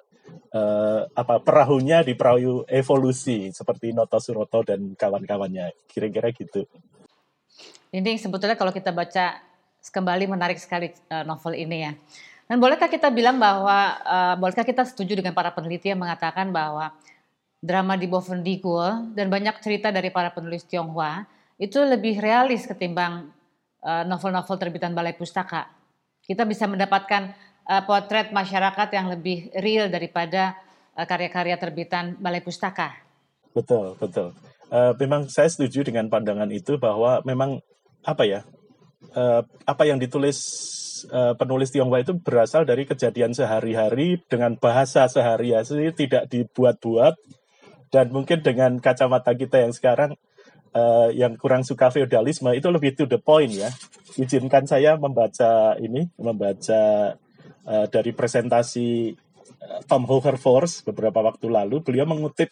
uh, 0.54 1.02
apa 1.12 1.36
perahunya 1.42 2.06
di 2.06 2.14
perahu 2.14 2.64
evolusi 2.70 3.50
seperti 3.52 3.92
Noto 3.92 4.18
Suroto 4.22 4.62
dan 4.64 4.96
kawan-kawannya. 4.96 5.90
Kira-kira 5.90 6.30
gitu. 6.32 6.68
Ini 7.94 8.18
sebetulnya 8.18 8.58
kalau 8.58 8.74
kita 8.74 8.90
baca 8.90 9.38
kembali 9.84 10.26
menarik 10.32 10.58
sekali 10.58 10.90
uh, 11.12 11.28
novel 11.28 11.54
ini 11.60 11.78
ya. 11.86 11.94
Dan 12.44 12.60
bolehkah 12.60 12.92
kita 12.92 13.08
bilang 13.08 13.40
bahwa, 13.40 13.98
uh, 14.04 14.36
bolehkah 14.36 14.68
kita 14.68 14.84
setuju 14.84 15.16
dengan 15.16 15.32
para 15.32 15.56
peneliti 15.56 15.90
yang 15.90 16.00
mengatakan 16.00 16.52
bahwa 16.52 16.92
drama 17.64 17.96
di 17.96 18.12
Bovendigul 18.12 19.16
dan 19.16 19.32
banyak 19.32 19.64
cerita 19.64 19.88
dari 19.88 20.12
para 20.12 20.36
penulis 20.36 20.68
Tionghoa 20.68 21.24
itu 21.56 21.80
lebih 21.80 22.20
realis 22.20 22.68
ketimbang 22.68 23.32
uh, 23.80 24.04
novel-novel 24.04 24.60
terbitan 24.60 24.92
Balai 24.92 25.16
Pustaka. 25.16 25.72
Kita 26.20 26.44
bisa 26.44 26.68
mendapatkan 26.68 27.32
uh, 27.64 27.82
potret 27.88 28.36
masyarakat 28.36 28.90
yang 28.92 29.08
lebih 29.08 29.48
real 29.64 29.88
daripada 29.88 30.60
uh, 31.00 31.08
karya-karya 31.08 31.56
terbitan 31.56 32.20
Balai 32.20 32.44
Pustaka. 32.44 33.00
Betul, 33.56 33.96
betul. 33.96 34.36
Memang 34.74 35.30
saya 35.30 35.46
setuju 35.46 35.86
dengan 35.86 36.10
pandangan 36.10 36.50
itu 36.50 36.82
bahwa 36.82 37.22
memang 37.30 37.62
apa 38.02 38.26
ya 38.26 38.42
apa 39.70 39.86
yang 39.86 40.02
ditulis 40.02 40.42
penulis 41.38 41.70
Tionghoa 41.70 42.02
itu 42.02 42.18
berasal 42.18 42.66
dari 42.66 42.90
kejadian 42.90 43.38
sehari-hari 43.38 44.18
dengan 44.26 44.58
bahasa 44.58 45.06
sehari-hari 45.06 45.94
tidak 45.94 46.26
dibuat-buat 46.26 47.14
dan 47.94 48.10
mungkin 48.10 48.42
dengan 48.42 48.82
kacamata 48.82 49.38
kita 49.38 49.62
yang 49.62 49.70
sekarang 49.70 50.18
uh, 50.74 51.14
yang 51.14 51.38
kurang 51.38 51.62
suka 51.62 51.94
feodalisme 51.94 52.50
itu 52.58 52.66
lebih 52.74 52.98
to 52.98 53.06
the 53.06 53.22
point 53.22 53.54
ya. 53.54 53.70
Izinkan 54.18 54.66
saya 54.66 54.98
membaca 54.98 55.78
ini, 55.78 56.10
membaca 56.18 57.14
uh, 57.70 57.86
dari 57.94 58.10
presentasi 58.18 59.14
uh, 59.46 59.80
Tom 59.86 60.10
Hoover 60.10 60.42
Force 60.42 60.82
beberapa 60.82 61.22
waktu 61.22 61.54
lalu. 61.54 61.86
Beliau 61.86 62.10
mengutip 62.10 62.50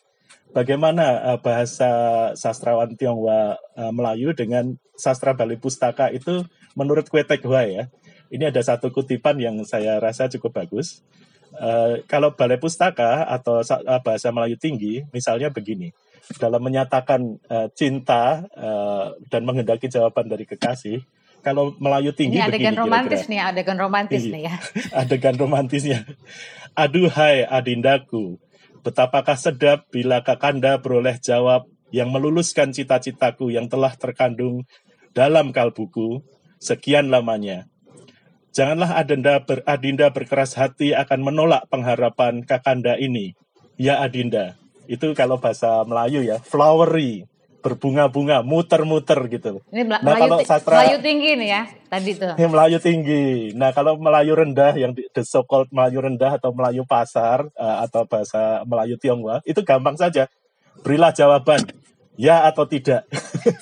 bagaimana 0.53 1.33
uh, 1.33 1.39
bahasa 1.41 1.89
sastrawan 2.37 2.93
Tionghoa 2.93 3.57
uh, 3.57 3.91
Melayu 3.91 4.37
dengan 4.37 4.77
sastra 4.93 5.33
Bali 5.33 5.57
Pustaka 5.57 6.13
itu 6.13 6.45
menurut 6.77 7.09
Kue 7.09 7.25
Teghwa 7.25 7.65
ya. 7.65 7.89
Ini 8.31 8.53
ada 8.53 8.61
satu 8.63 8.93
kutipan 8.93 9.41
yang 9.41 9.57
saya 9.65 9.97
rasa 9.97 10.29
cukup 10.29 10.63
bagus. 10.63 11.01
Uh, 11.51 11.99
kalau 12.07 12.31
balai 12.31 12.55
pustaka 12.55 13.27
atau 13.27 13.59
uh, 13.59 13.99
bahasa 13.99 14.31
Melayu 14.31 14.55
tinggi, 14.55 15.03
misalnya 15.11 15.51
begini, 15.51 15.91
dalam 16.39 16.63
menyatakan 16.63 17.37
uh, 17.51 17.67
cinta 17.75 18.47
uh, 18.55 19.13
dan 19.27 19.43
menghendaki 19.43 19.91
jawaban 19.91 20.31
dari 20.31 20.47
kekasih, 20.47 21.03
kalau 21.41 21.73
Melayu 21.81 22.13
tinggi 22.13 22.37
ini 22.37 22.45
adegan 22.45 22.77
begini, 22.77 22.81
romantis 22.85 23.21
kira-kira. 23.25 23.31
nih, 23.33 23.41
adegan 23.49 23.77
romantis 23.81 24.21
iya, 24.23 24.31
nih 24.31 24.43
ya. 24.45 24.55
adegan 25.01 25.35
romantisnya. 25.35 25.99
Aduhai 26.77 27.43
adindaku, 27.43 28.39
betapakah 28.85 29.35
sedap 29.35 29.89
bila 29.91 30.23
kakanda 30.23 30.79
beroleh 30.79 31.17
jawab 31.19 31.67
yang 31.91 32.13
meluluskan 32.13 32.71
cita-citaku 32.71 33.51
yang 33.51 33.67
telah 33.67 33.91
terkandung 33.99 34.63
dalam 35.11 35.51
kalbuku 35.51 36.23
sekian 36.61 37.11
lamanya. 37.11 37.67
Janganlah 38.51 38.99
Adinda, 38.99 39.39
ber, 39.39 39.63
Adinda 39.63 40.11
berkeras 40.11 40.59
hati 40.59 40.91
akan 40.91 41.23
menolak 41.23 41.71
pengharapan 41.71 42.43
Kakanda 42.43 42.99
ini. 42.99 43.31
Ya 43.79 44.03
Adinda, 44.03 44.59
itu 44.91 45.15
kalau 45.15 45.39
bahasa 45.39 45.87
Melayu 45.87 46.19
ya, 46.19 46.37
flowery, 46.43 47.23
berbunga-bunga, 47.63 48.43
muter-muter 48.43 49.15
gitu. 49.31 49.63
Ini 49.71 49.87
Mel 49.87 50.03
nah, 50.03 50.03
Melayu, 50.03 50.21
kalau 50.27 50.37
sastra, 50.43 50.75
Melayu 50.81 50.97
tinggi 50.99 51.31
nih 51.39 51.47
ya, 51.47 51.63
tadi 51.87 52.11
tuh. 52.17 52.33
Ini 52.35 52.47
Melayu 52.51 52.77
tinggi. 52.83 53.25
Nah 53.55 53.71
kalau 53.71 53.95
Melayu 53.95 54.33
rendah, 54.35 54.73
yang 54.75 54.91
the 54.97 55.23
so 55.23 55.47
called 55.47 55.71
Melayu 55.71 56.03
rendah 56.03 56.35
atau 56.35 56.51
Melayu 56.51 56.83
pasar 56.83 57.47
uh, 57.55 57.77
atau 57.87 58.03
bahasa 58.03 58.65
Melayu 58.67 58.99
Tionghoa, 58.99 59.39
itu 59.47 59.63
gampang 59.63 59.95
saja. 59.95 60.27
Berilah 60.81 61.15
jawaban 61.15 61.63
ya 62.19 62.43
atau 62.49 62.67
tidak. 62.67 63.07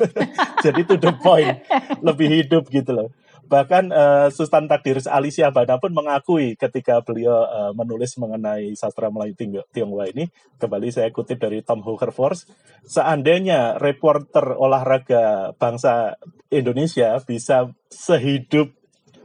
Jadi 0.65 0.82
to 0.88 0.95
the 0.97 1.13
point, 1.19 1.62
lebih 2.02 2.28
hidup 2.32 2.67
gitu 2.73 2.91
loh. 2.95 3.10
Bahkan 3.49 3.89
uh, 3.89 4.27
Sultan 4.29 4.69
Takdiris 4.69 5.09
Alicia 5.09 5.49
Bana 5.49 5.81
pun 5.81 5.89
mengakui 5.89 6.53
ketika 6.53 7.01
beliau 7.01 7.49
uh, 7.49 7.73
menulis 7.73 8.13
mengenai 8.21 8.77
sastra 8.77 9.09
Melayu 9.09 9.33
Tionghoa 9.73 10.05
ini, 10.13 10.29
kembali 10.62 10.93
saya 10.93 11.09
kutip 11.09 11.41
dari 11.41 11.65
Tom 11.65 11.81
Hooker-Force, 11.81 12.45
seandainya 12.85 13.81
reporter 13.81 14.53
olahraga 14.53 15.57
bangsa 15.57 16.21
Indonesia 16.53 17.17
bisa 17.25 17.73
sehidup 17.89 18.69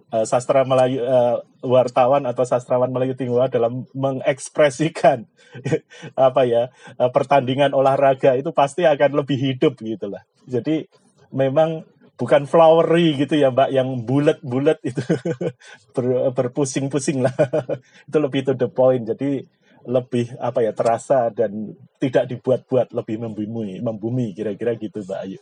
uh, 0.08 0.24
sastra 0.24 0.64
Melayu 0.64 1.04
uh, 1.04 1.44
wartawan 1.60 2.24
atau 2.24 2.48
sastrawan 2.48 2.88
Melayu 2.88 3.12
Tionghoa 3.20 3.52
dalam 3.52 3.84
mengekspresikan 3.92 5.28
apa 6.16 6.48
ya 6.48 6.72
uh, 6.96 7.12
pertandingan 7.12 7.76
olahraga 7.76 8.40
itu 8.40 8.56
pasti 8.56 8.88
akan 8.88 9.20
lebih 9.20 9.36
hidup 9.36 9.76
gitulah. 9.84 10.24
Jadi 10.48 10.88
memang 11.34 11.82
bukan 12.14 12.46
flowery 12.46 13.18
gitu 13.18 13.34
ya 13.34 13.50
mbak 13.50 13.70
yang 13.74 14.06
bulat-bulat 14.06 14.78
itu. 14.86 15.02
Ber, 15.94 16.30
berpusing-pusing 16.30 17.22
lah. 17.22 17.34
Itu 18.08 18.18
lebih 18.22 18.46
to 18.46 18.52
the 18.54 18.70
point. 18.70 19.06
Jadi 19.06 19.42
lebih 19.84 20.32
apa 20.40 20.64
ya 20.64 20.72
terasa 20.72 21.28
dan 21.28 21.76
tidak 22.00 22.24
dibuat-buat 22.32 22.96
lebih 22.96 23.20
membumi 23.20 23.84
membumi 23.84 24.32
kira-kira 24.32 24.78
gitu 24.78 25.02
mbak 25.04 25.18
Ayu. 25.26 25.38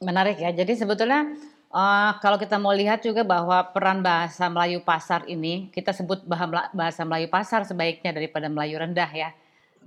Menarik 0.00 0.38
ya. 0.40 0.52
Jadi 0.52 0.76
sebetulnya 0.76 1.34
uh, 1.72 2.16
kalau 2.22 2.36
kita 2.36 2.56
mau 2.60 2.72
lihat 2.72 3.02
juga 3.02 3.24
bahwa 3.26 3.72
peran 3.72 4.04
bahasa 4.04 4.46
Melayu 4.48 4.84
pasar 4.84 5.26
ini 5.26 5.68
kita 5.72 5.92
sebut 5.92 6.24
bahasa 6.72 7.02
Melayu 7.04 7.28
pasar 7.28 7.64
sebaiknya 7.64 8.14
daripada 8.14 8.46
Melayu 8.46 8.78
rendah 8.80 9.10
ya. 9.10 9.30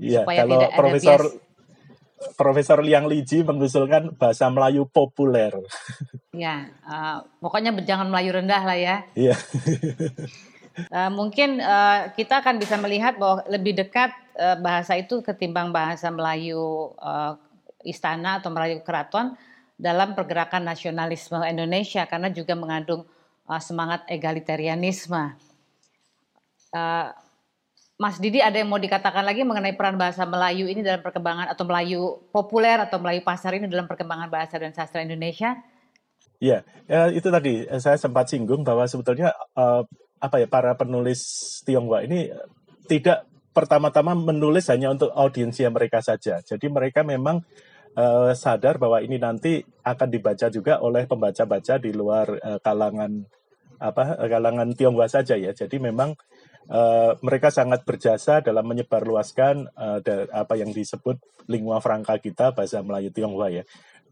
Iya, 0.01 0.25
kalau 0.25 0.57
tidak 0.57 0.71
Profesor 0.73 1.21
Profesor 2.33 2.79
Liang 2.81 3.05
Liji 3.05 3.43
mengusulkan 3.43 4.15
bahasa 4.15 4.49
Melayu 4.49 4.87
populer. 4.89 5.53
Ya, 6.33 6.71
uh, 6.87 7.21
pokoknya 7.43 7.75
jangan 7.85 8.09
Melayu 8.09 8.41
rendah 8.41 8.63
lah 8.63 8.77
ya. 8.77 8.95
Iya. 9.13 9.35
uh, 10.89 11.11
mungkin 11.19 11.61
uh, 11.61 12.11
kita 12.17 12.41
akan 12.41 12.57
bisa 12.57 12.75
melihat 12.81 13.15
bahwa 13.21 13.45
lebih 13.47 13.77
dekat 13.77 14.11
uh, 14.37 14.57
bahasa 14.59 14.97
itu 14.97 15.21
ketimbang 15.21 15.69
bahasa 15.69 16.09
Melayu 16.09 16.93
uh, 16.97 17.37
istana 17.85 18.41
atau 18.41 18.49
Melayu 18.49 18.81
keraton 18.81 19.35
dalam 19.77 20.15
pergerakan 20.15 20.63
nasionalisme 20.63 21.41
Indonesia 21.43 22.07
karena 22.07 22.31
juga 22.31 22.55
mengandung 22.55 23.03
uh, 23.47 23.61
semangat 23.61 24.07
egalitarianisme. 24.07 25.35
Uh, 26.73 27.13
Mas 28.03 28.19
Didi 28.19 28.43
ada 28.43 28.59
yang 28.59 28.67
mau 28.67 28.75
dikatakan 28.75 29.23
lagi 29.23 29.47
mengenai 29.47 29.79
peran 29.79 29.95
bahasa 29.95 30.27
Melayu 30.27 30.67
ini 30.67 30.83
dalam 30.83 30.99
perkembangan 30.99 31.47
atau 31.47 31.63
Melayu 31.63 32.19
populer 32.35 32.75
atau 32.75 32.99
Melayu 32.99 33.23
pasar 33.23 33.55
ini 33.55 33.71
dalam 33.71 33.87
perkembangan 33.87 34.27
bahasa 34.27 34.59
dan 34.59 34.75
sastra 34.75 35.07
Indonesia? 35.07 35.55
Iya, 36.43 36.67
ya, 36.83 37.07
itu 37.15 37.31
tadi 37.31 37.63
saya 37.79 37.95
sempat 37.95 38.27
singgung 38.27 38.67
bahwa 38.67 38.83
sebetulnya 38.91 39.31
uh, 39.55 39.87
apa 40.19 40.35
ya 40.35 40.51
para 40.51 40.75
penulis 40.75 41.23
Tionghoa 41.63 42.03
ini 42.03 42.27
tidak 42.91 43.23
pertama-tama 43.55 44.11
menulis 44.19 44.67
hanya 44.67 44.91
untuk 44.91 45.07
audiensia 45.15 45.71
mereka 45.71 46.03
saja. 46.03 46.43
Jadi 46.43 46.67
mereka 46.67 47.07
memang 47.07 47.39
uh, 47.95 48.35
sadar 48.35 48.83
bahwa 48.83 48.99
ini 48.99 49.15
nanti 49.15 49.63
akan 49.79 50.11
dibaca 50.11 50.51
juga 50.51 50.83
oleh 50.83 51.07
pembaca-baca 51.07 51.79
di 51.79 51.95
luar 51.95 52.35
uh, 52.35 52.59
kalangan 52.59 53.23
apa 53.79 54.27
kalangan 54.27 54.75
Tionghoa 54.75 55.07
saja 55.07 55.39
ya. 55.39 55.55
Jadi 55.55 55.79
memang 55.79 56.19
Uh, 56.63 57.19
mereka 57.19 57.51
sangat 57.51 57.83
berjasa 57.83 58.39
dalam 58.39 58.63
menyebarluaskan 58.63 59.67
uh, 59.75 59.99
apa 60.31 60.55
yang 60.55 60.71
disebut 60.71 61.19
lingua 61.51 61.83
franca 61.83 62.15
kita 62.15 62.55
bahasa 62.55 62.79
Melayu 62.79 63.11
Tionghoa 63.11 63.51
ya. 63.51 63.63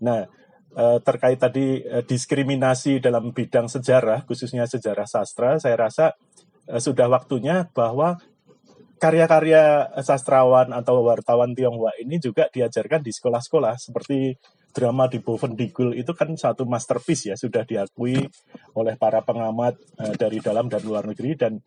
Nah, 0.03 0.27
uh, 0.75 0.99
terkait 0.99 1.39
tadi 1.39 1.79
diskriminasi 2.03 2.99
dalam 2.99 3.31
bidang 3.31 3.71
sejarah 3.71 4.27
khususnya 4.27 4.67
sejarah 4.67 5.07
sastra, 5.07 5.63
saya 5.63 5.79
rasa 5.79 6.11
sudah 6.71 7.07
waktunya 7.07 7.71
bahwa 7.71 8.19
karya-karya 8.99 9.87
sastrawan 10.03 10.75
atau 10.75 11.01
wartawan 11.07 11.55
Tionghoa 11.55 11.95
ini 12.03 12.19
juga 12.19 12.51
diajarkan 12.51 12.99
di 12.99 13.15
sekolah-sekolah 13.15 13.79
seperti 13.79 14.35
drama 14.75 15.07
di 15.07 15.23
Bovendigul 15.23 15.95
itu 15.97 16.11
kan 16.15 16.31
satu 16.35 16.63
masterpiece 16.67 17.31
ya 17.31 17.35
sudah 17.35 17.65
diakui 17.67 18.23
oleh 18.77 18.95
para 18.95 19.19
pengamat 19.25 19.75
dari 20.15 20.39
dalam 20.39 20.71
dan 20.71 20.85
luar 20.85 21.09
negeri 21.09 21.35
dan 21.35 21.59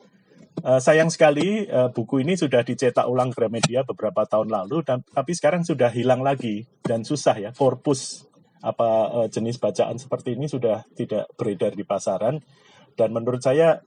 Uh, 0.55 0.79
sayang 0.79 1.11
sekali 1.11 1.67
uh, 1.67 1.91
buku 1.91 2.23
ini 2.23 2.39
sudah 2.39 2.63
dicetak 2.63 3.05
ulang 3.11 3.35
Gramedia 3.35 3.83
beberapa 3.83 4.23
tahun 4.23 4.55
lalu 4.55 4.87
dan 4.87 5.03
tapi 5.03 5.35
sekarang 5.35 5.67
sudah 5.67 5.91
hilang 5.91 6.23
lagi 6.23 6.63
dan 6.87 7.03
susah 7.03 7.35
ya 7.37 7.51
korpus 7.51 8.31
apa 8.65 8.89
uh, 9.13 9.29
jenis 9.29 9.61
bacaan 9.61 10.01
seperti 10.01 10.41
ini 10.41 10.49
sudah 10.49 10.89
tidak 10.97 11.29
beredar 11.37 11.77
di 11.77 11.85
pasaran. 11.85 12.41
Dan 12.95 13.13
menurut 13.13 13.45
saya 13.45 13.85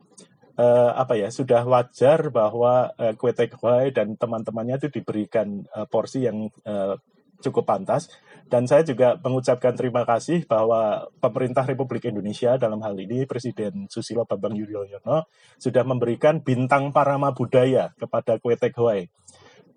uh, 0.60 0.92
apa 0.94 1.18
ya 1.18 1.34
sudah 1.34 1.66
wajar 1.66 2.30
bahwa 2.30 2.94
uh, 2.94 3.14
Kue 3.18 3.34
dan 3.90 4.14
teman-temannya 4.14 4.78
itu 4.86 5.02
diberikan 5.02 5.66
uh, 5.74 5.90
porsi 5.90 6.30
yang 6.30 6.54
uh, 6.68 6.94
cukup 7.42 7.70
pantas 7.70 8.10
dan 8.48 8.64
saya 8.64 8.84
juga 8.88 9.20
mengucapkan 9.20 9.76
terima 9.76 10.08
kasih 10.08 10.48
bahwa 10.48 11.12
pemerintah 11.20 11.68
Republik 11.68 12.08
Indonesia 12.08 12.56
dalam 12.56 12.80
hal 12.80 12.96
ini 12.96 13.28
Presiden 13.28 13.92
Susilo 13.92 14.24
Bambang 14.24 14.56
Yudhoyono 14.56 15.28
sudah 15.60 15.84
memberikan 15.84 16.40
bintang 16.40 16.96
parama 16.96 17.36
budaya 17.36 17.92
kepada 18.00 18.40
Kue 18.40 18.56
Teghwai. 18.56 19.12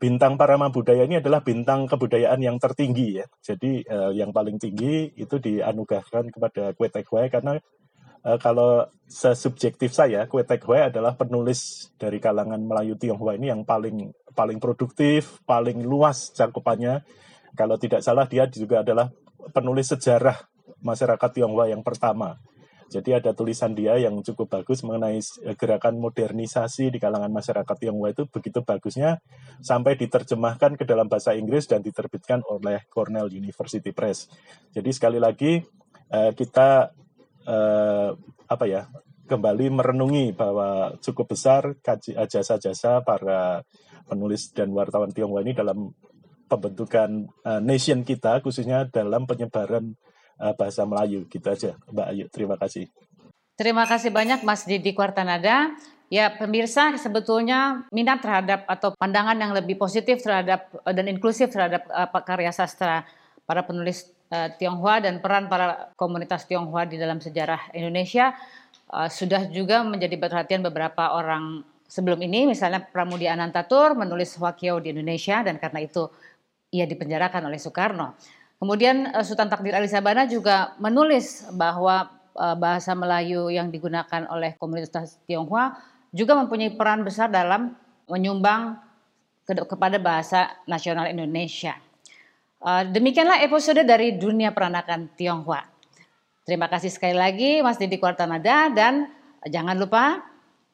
Bintang 0.00 0.40
parama 0.40 0.72
budaya 0.72 1.04
ini 1.04 1.20
adalah 1.20 1.44
bintang 1.44 1.84
kebudayaan 1.84 2.40
yang 2.40 2.56
tertinggi 2.56 3.20
ya. 3.20 3.26
Jadi 3.42 3.84
eh, 3.84 4.12
yang 4.16 4.32
paling 4.32 4.56
tinggi 4.56 5.12
itu 5.18 5.36
dianugerahkan 5.36 6.30
kepada 6.30 6.72
Kue 6.72 6.88
Teghwai 6.88 7.26
karena 7.26 7.58
eh, 8.22 8.38
kalau 8.38 8.86
sesubjektif 9.10 9.90
saya, 9.92 10.30
Kue 10.30 10.46
Teghwai 10.46 10.94
adalah 10.94 11.18
penulis 11.18 11.90
dari 11.98 12.22
kalangan 12.22 12.62
Melayu 12.62 12.94
Tionghoa 12.94 13.34
ini 13.34 13.50
yang 13.50 13.66
paling 13.66 14.14
paling 14.30 14.62
produktif, 14.62 15.42
paling 15.42 15.82
luas 15.82 16.30
cakupannya 16.32 17.02
kalau 17.54 17.76
tidak 17.76 18.00
salah 18.04 18.26
dia 18.26 18.46
juga 18.50 18.82
adalah 18.82 19.10
penulis 19.52 19.90
sejarah 19.90 20.36
masyarakat 20.80 21.30
Tionghoa 21.32 21.72
yang 21.72 21.84
pertama. 21.84 22.36
Jadi 22.90 23.14
ada 23.14 23.30
tulisan 23.30 23.70
dia 23.70 23.94
yang 24.02 24.18
cukup 24.18 24.50
bagus 24.50 24.82
mengenai 24.82 25.22
eh, 25.22 25.54
gerakan 25.54 26.02
modernisasi 26.02 26.90
di 26.90 26.98
kalangan 26.98 27.30
masyarakat 27.30 27.76
Tionghoa 27.78 28.10
itu 28.10 28.26
begitu 28.26 28.66
bagusnya 28.66 29.22
sampai 29.62 29.94
diterjemahkan 29.94 30.74
ke 30.74 30.82
dalam 30.82 31.06
bahasa 31.06 31.38
Inggris 31.38 31.70
dan 31.70 31.86
diterbitkan 31.86 32.42
oleh 32.50 32.82
Cornell 32.90 33.30
University 33.30 33.94
Press. 33.94 34.26
Jadi 34.74 34.90
sekali 34.90 35.22
lagi 35.22 35.62
eh, 36.10 36.32
kita 36.34 36.90
eh, 37.46 38.10
apa 38.50 38.64
ya 38.66 38.90
kembali 39.30 39.70
merenungi 39.70 40.34
bahwa 40.34 40.98
cukup 40.98 41.38
besar 41.38 41.78
jasa-jasa 42.26 43.06
para 43.06 43.62
penulis 44.10 44.50
dan 44.50 44.74
wartawan 44.74 45.14
Tionghoa 45.14 45.46
ini 45.46 45.54
dalam 45.54 45.94
pembentukan 46.50 47.30
uh, 47.46 47.62
nation 47.62 48.02
kita 48.02 48.42
khususnya 48.42 48.90
dalam 48.90 49.22
penyebaran 49.30 49.94
uh, 50.42 50.52
bahasa 50.58 50.82
Melayu. 50.82 51.30
Gitu 51.30 51.46
aja, 51.46 51.78
Mbak 51.86 52.06
Ayu. 52.10 52.24
Terima 52.34 52.58
kasih. 52.58 52.90
Terima 53.54 53.84
kasih 53.86 54.10
banyak 54.10 54.42
Mas 54.42 54.66
Didi 54.66 54.90
Kuartanada. 54.90 55.70
Ya, 56.10 56.26
pemirsa 56.26 56.90
sebetulnya 56.98 57.86
minat 57.94 58.18
terhadap 58.18 58.66
atau 58.66 58.90
pandangan 58.98 59.38
yang 59.38 59.54
lebih 59.54 59.78
positif 59.78 60.18
terhadap 60.18 60.66
eh, 60.82 60.90
dan 60.90 61.06
inklusif 61.06 61.54
terhadap 61.54 61.86
uh, 61.86 62.10
karya 62.26 62.50
sastra 62.50 63.06
para 63.46 63.62
penulis 63.62 64.10
uh, 64.34 64.50
Tionghoa 64.58 65.06
dan 65.06 65.22
peran 65.22 65.46
para 65.46 65.94
komunitas 65.94 66.50
Tionghoa 66.50 66.82
di 66.90 66.98
dalam 66.98 67.22
sejarah 67.22 67.70
Indonesia 67.78 68.34
uh, 68.90 69.06
sudah 69.06 69.46
juga 69.54 69.86
menjadi 69.86 70.18
perhatian 70.18 70.66
beberapa 70.66 71.14
orang 71.14 71.62
sebelum 71.90 72.22
ini. 72.22 72.46
Misalnya 72.46 72.82
Pramudia 72.82 73.34
Anantatur 73.34 73.98
menulis 73.98 74.34
Wakio 74.38 74.78
di 74.78 74.90
Indonesia 74.94 75.42
dan 75.42 75.58
karena 75.58 75.82
itu 75.82 76.10
ia 76.70 76.86
dipenjarakan 76.86 77.50
oleh 77.50 77.58
Soekarno. 77.58 78.14
Kemudian 78.62 79.10
uh, 79.10 79.24
Sultan 79.26 79.50
Takdir 79.50 79.74
Ali 79.74 79.90
Sabana 79.90 80.24
juga 80.26 80.74
menulis 80.78 81.48
bahwa 81.54 82.12
uh, 82.36 82.56
bahasa 82.56 82.94
Melayu 82.94 83.50
yang 83.50 83.68
digunakan 83.68 84.26
oleh 84.30 84.54
komunitas 84.56 85.18
Tionghoa 85.26 85.76
juga 86.14 86.34
mempunyai 86.38 86.74
peran 86.74 87.02
besar 87.06 87.30
dalam 87.30 87.74
menyumbang 88.10 88.78
ke 89.46 89.54
kepada 89.66 89.98
bahasa 89.98 90.50
nasional 90.66 91.10
Indonesia. 91.10 91.74
Uh, 92.60 92.84
demikianlah 92.86 93.40
episode 93.40 93.80
dari 93.82 94.14
dunia 94.20 94.52
peranakan 94.52 95.08
Tionghoa. 95.16 95.64
Terima 96.44 96.66
kasih 96.68 96.90
sekali 96.92 97.16
lagi 97.16 97.62
Mas 97.62 97.78
Didi 97.78 97.96
Kuartanada 97.96 98.68
dan 98.74 99.08
jangan 99.48 99.78
lupa 99.78 100.20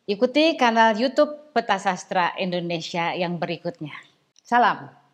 ikuti 0.09 0.59
kanal 0.59 0.97
YouTube 0.99 1.53
Peta 1.55 1.79
Sastra 1.79 2.35
Indonesia 2.41 3.15
yang 3.15 3.39
berikutnya. 3.39 3.95
Salam. 4.43 5.06